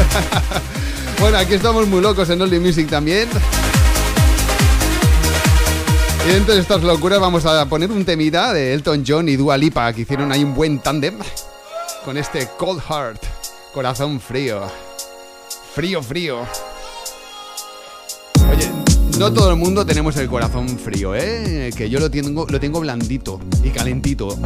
bueno, 1.20 1.38
aquí 1.38 1.54
estamos 1.54 1.86
muy 1.86 2.00
locos 2.00 2.28
en 2.30 2.42
Only 2.42 2.58
Music 2.58 2.88
también. 2.88 3.28
Y 6.26 6.32
dentro 6.32 6.54
de 6.54 6.60
estas 6.60 6.82
locuras 6.82 7.20
vamos 7.20 7.44
a 7.44 7.66
poner 7.66 7.92
un 7.92 8.04
temita 8.04 8.52
de 8.52 8.72
Elton 8.74 9.04
John 9.06 9.28
y 9.28 9.36
Dua 9.36 9.56
Lipa, 9.56 9.92
que 9.92 10.00
hicieron 10.02 10.32
ahí 10.32 10.42
un 10.42 10.54
buen 10.54 10.78
tándem 10.78 11.18
con 12.04 12.16
este 12.16 12.48
Cold 12.58 12.80
Heart, 12.80 13.22
corazón 13.72 14.20
frío. 14.20 14.60
Frío, 15.74 16.02
frío. 16.02 16.40
Oye, 18.50 18.70
no 19.18 19.32
todo 19.32 19.50
el 19.50 19.56
mundo 19.56 19.86
tenemos 19.86 20.16
el 20.16 20.28
corazón 20.28 20.68
frío, 20.78 21.14
¿eh? 21.14 21.70
Que 21.76 21.88
yo 21.88 22.00
lo 22.00 22.10
tengo, 22.10 22.46
lo 22.48 22.60
tengo 22.60 22.80
blandito 22.80 23.40
y 23.62 23.70
calentito. 23.70 24.36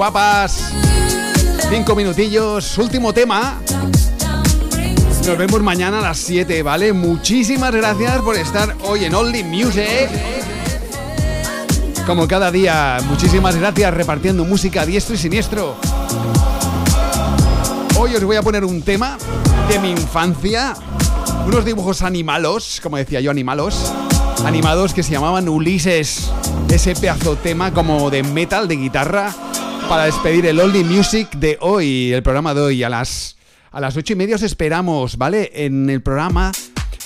Guapas. 0.00 0.72
Cinco 1.68 1.94
minutillos. 1.94 2.78
Último 2.78 3.12
tema. 3.12 3.60
Nos 5.26 5.36
vemos 5.36 5.60
mañana 5.60 5.98
a 5.98 6.00
las 6.00 6.16
7, 6.20 6.62
¿vale? 6.62 6.94
Muchísimas 6.94 7.74
gracias 7.74 8.22
por 8.22 8.34
estar 8.34 8.74
hoy 8.84 9.04
en 9.04 9.14
Only 9.14 9.44
Music. 9.44 10.08
Como 12.06 12.26
cada 12.26 12.50
día, 12.50 13.00
muchísimas 13.10 13.56
gracias 13.56 13.92
repartiendo 13.92 14.42
música 14.46 14.86
diestro 14.86 15.16
y 15.16 15.18
siniestro. 15.18 15.76
Hoy 17.98 18.14
os 18.14 18.24
voy 18.24 18.36
a 18.36 18.42
poner 18.42 18.64
un 18.64 18.80
tema 18.80 19.18
de 19.68 19.78
mi 19.80 19.90
infancia. 19.90 20.72
Unos 21.46 21.66
dibujos 21.66 22.00
animalos, 22.00 22.80
como 22.82 22.96
decía 22.96 23.20
yo, 23.20 23.30
animalos. 23.30 23.92
Animados 24.46 24.94
que 24.94 25.02
se 25.02 25.12
llamaban 25.12 25.46
Ulises. 25.46 26.30
Ese 26.70 26.94
pedazo 26.94 27.36
tema 27.36 27.74
como 27.74 28.08
de 28.08 28.22
metal, 28.22 28.66
de 28.66 28.76
guitarra. 28.76 29.34
Para 29.90 30.04
despedir 30.04 30.46
el 30.46 30.60
Only 30.60 30.84
Music 30.84 31.32
de 31.32 31.58
hoy, 31.60 32.12
el 32.12 32.22
programa 32.22 32.54
de 32.54 32.60
hoy. 32.60 32.84
A 32.84 32.88
las, 32.88 33.36
a 33.72 33.80
las 33.80 33.96
ocho 33.96 34.12
y 34.12 34.16
media 34.16 34.36
os 34.36 34.42
esperamos, 34.42 35.16
¿vale? 35.16 35.50
En 35.52 35.90
el 35.90 36.00
programa 36.00 36.52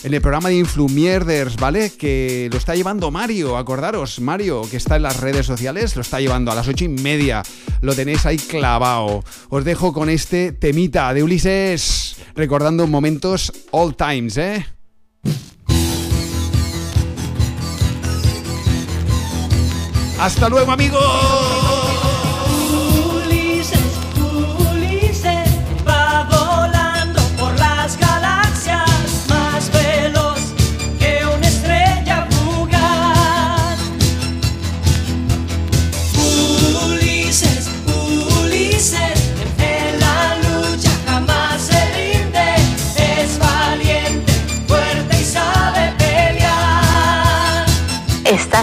en 0.03 0.13
el 0.13 0.21
programa 0.21 0.51
de 0.51 0.57
Influmierders, 0.57 1.57
¿vale? 1.57 1.93
Que 1.97 2.51
lo 2.53 2.59
está 2.59 2.75
llevando 2.75 3.11
Mario, 3.11 3.57
acordaros, 3.57 4.21
Mario, 4.21 4.69
que 4.71 4.77
está 4.77 4.97
en 4.97 5.03
las 5.05 5.19
redes 5.19 5.47
sociales, 5.47 5.97
lo 5.97 6.03
está 6.03 6.21
llevando 6.21 6.53
a 6.53 6.55
las 6.55 6.69
ocho 6.69 6.85
y 6.85 6.89
media, 6.89 7.43
lo 7.81 7.95
tenéis 7.95 8.27
ahí 8.27 8.37
clavado. 8.37 9.25
Os 9.49 9.65
dejo 9.65 9.95
con 9.95 10.11
este 10.11 10.53
temita 10.53 11.15
de 11.15 11.23
Ulises, 11.23 12.17
recordando 12.37 12.87
momentos 12.87 13.51
all 13.71 13.97
times, 13.97 14.37
¿eh? 14.37 14.67
Hasta 20.21 20.51
luego, 20.51 20.71
amigos. 20.71 21.64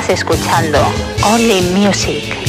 Escuchando 0.10 0.80
Only 1.24 1.62
Music. 1.74 2.41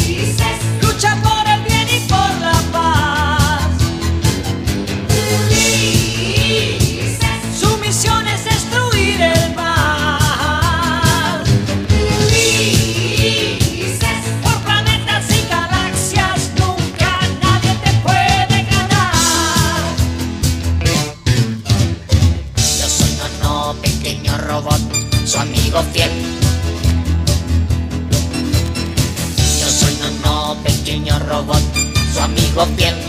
Su 32.63 33.02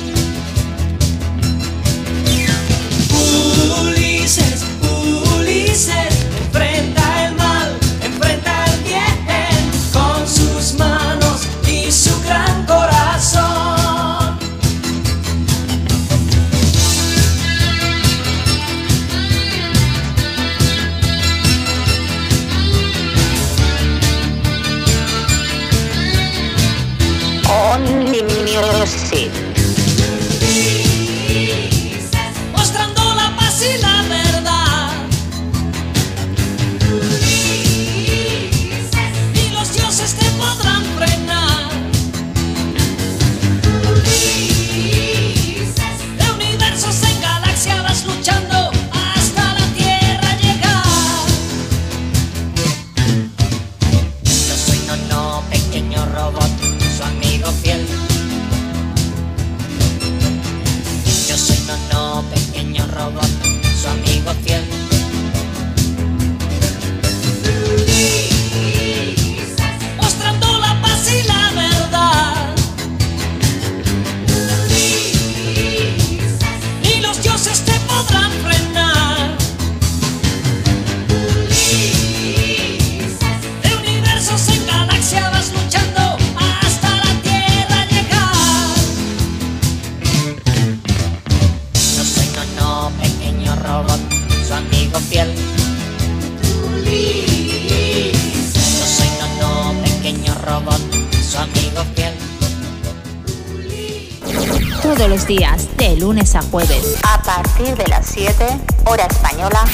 lunes 106.33 106.35
a 106.35 106.41
jueves, 106.49 106.95
A 107.03 107.21
partir 107.21 107.75
de 107.75 107.87
las 107.87 108.05
7, 108.07 108.45
hora 108.85 109.05
española, 109.05 109.65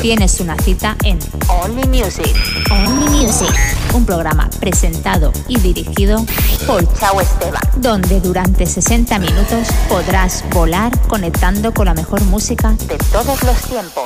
tienes 0.00 0.40
una 0.40 0.56
cita 0.56 0.96
en 1.04 1.18
Only 1.48 1.86
Music. 1.88 2.34
Only 2.70 3.24
Music, 3.24 3.52
un 3.94 4.04
programa 4.04 4.48
presentado 4.60 5.32
y 5.48 5.58
dirigido 5.58 6.24
por 6.66 6.86
Chao 6.98 7.20
Esteban. 7.20 7.62
donde 7.76 8.20
durante 8.20 8.66
60 8.66 9.18
minutos 9.18 9.68
podrás 9.88 10.44
volar 10.50 10.96
conectando 11.08 11.72
con 11.72 11.86
la 11.86 11.94
mejor 11.94 12.22
música 12.24 12.72
De 12.88 12.96
todos 13.12 13.42
los 13.42 13.56
tiempos. 13.62 14.04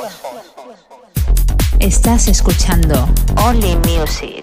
Estás 1.79 2.29
escuchando 2.29 3.09
Only 3.37 3.77
Music. 3.77 4.40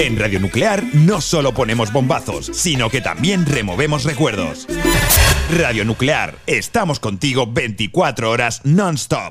En 0.00 0.18
Radio 0.18 0.40
Nuclear 0.40 0.82
no 0.94 1.20
solo 1.20 1.52
ponemos 1.52 1.92
bombazos, 1.92 2.50
sino 2.54 2.88
que 2.88 3.02
también 3.02 3.44
removemos 3.44 4.04
recuerdos. 4.04 4.66
Radio 5.54 5.84
Nuclear, 5.84 6.38
estamos 6.46 6.98
contigo 6.98 7.46
24 7.46 8.30
horas 8.30 8.62
non-stop. 8.64 9.30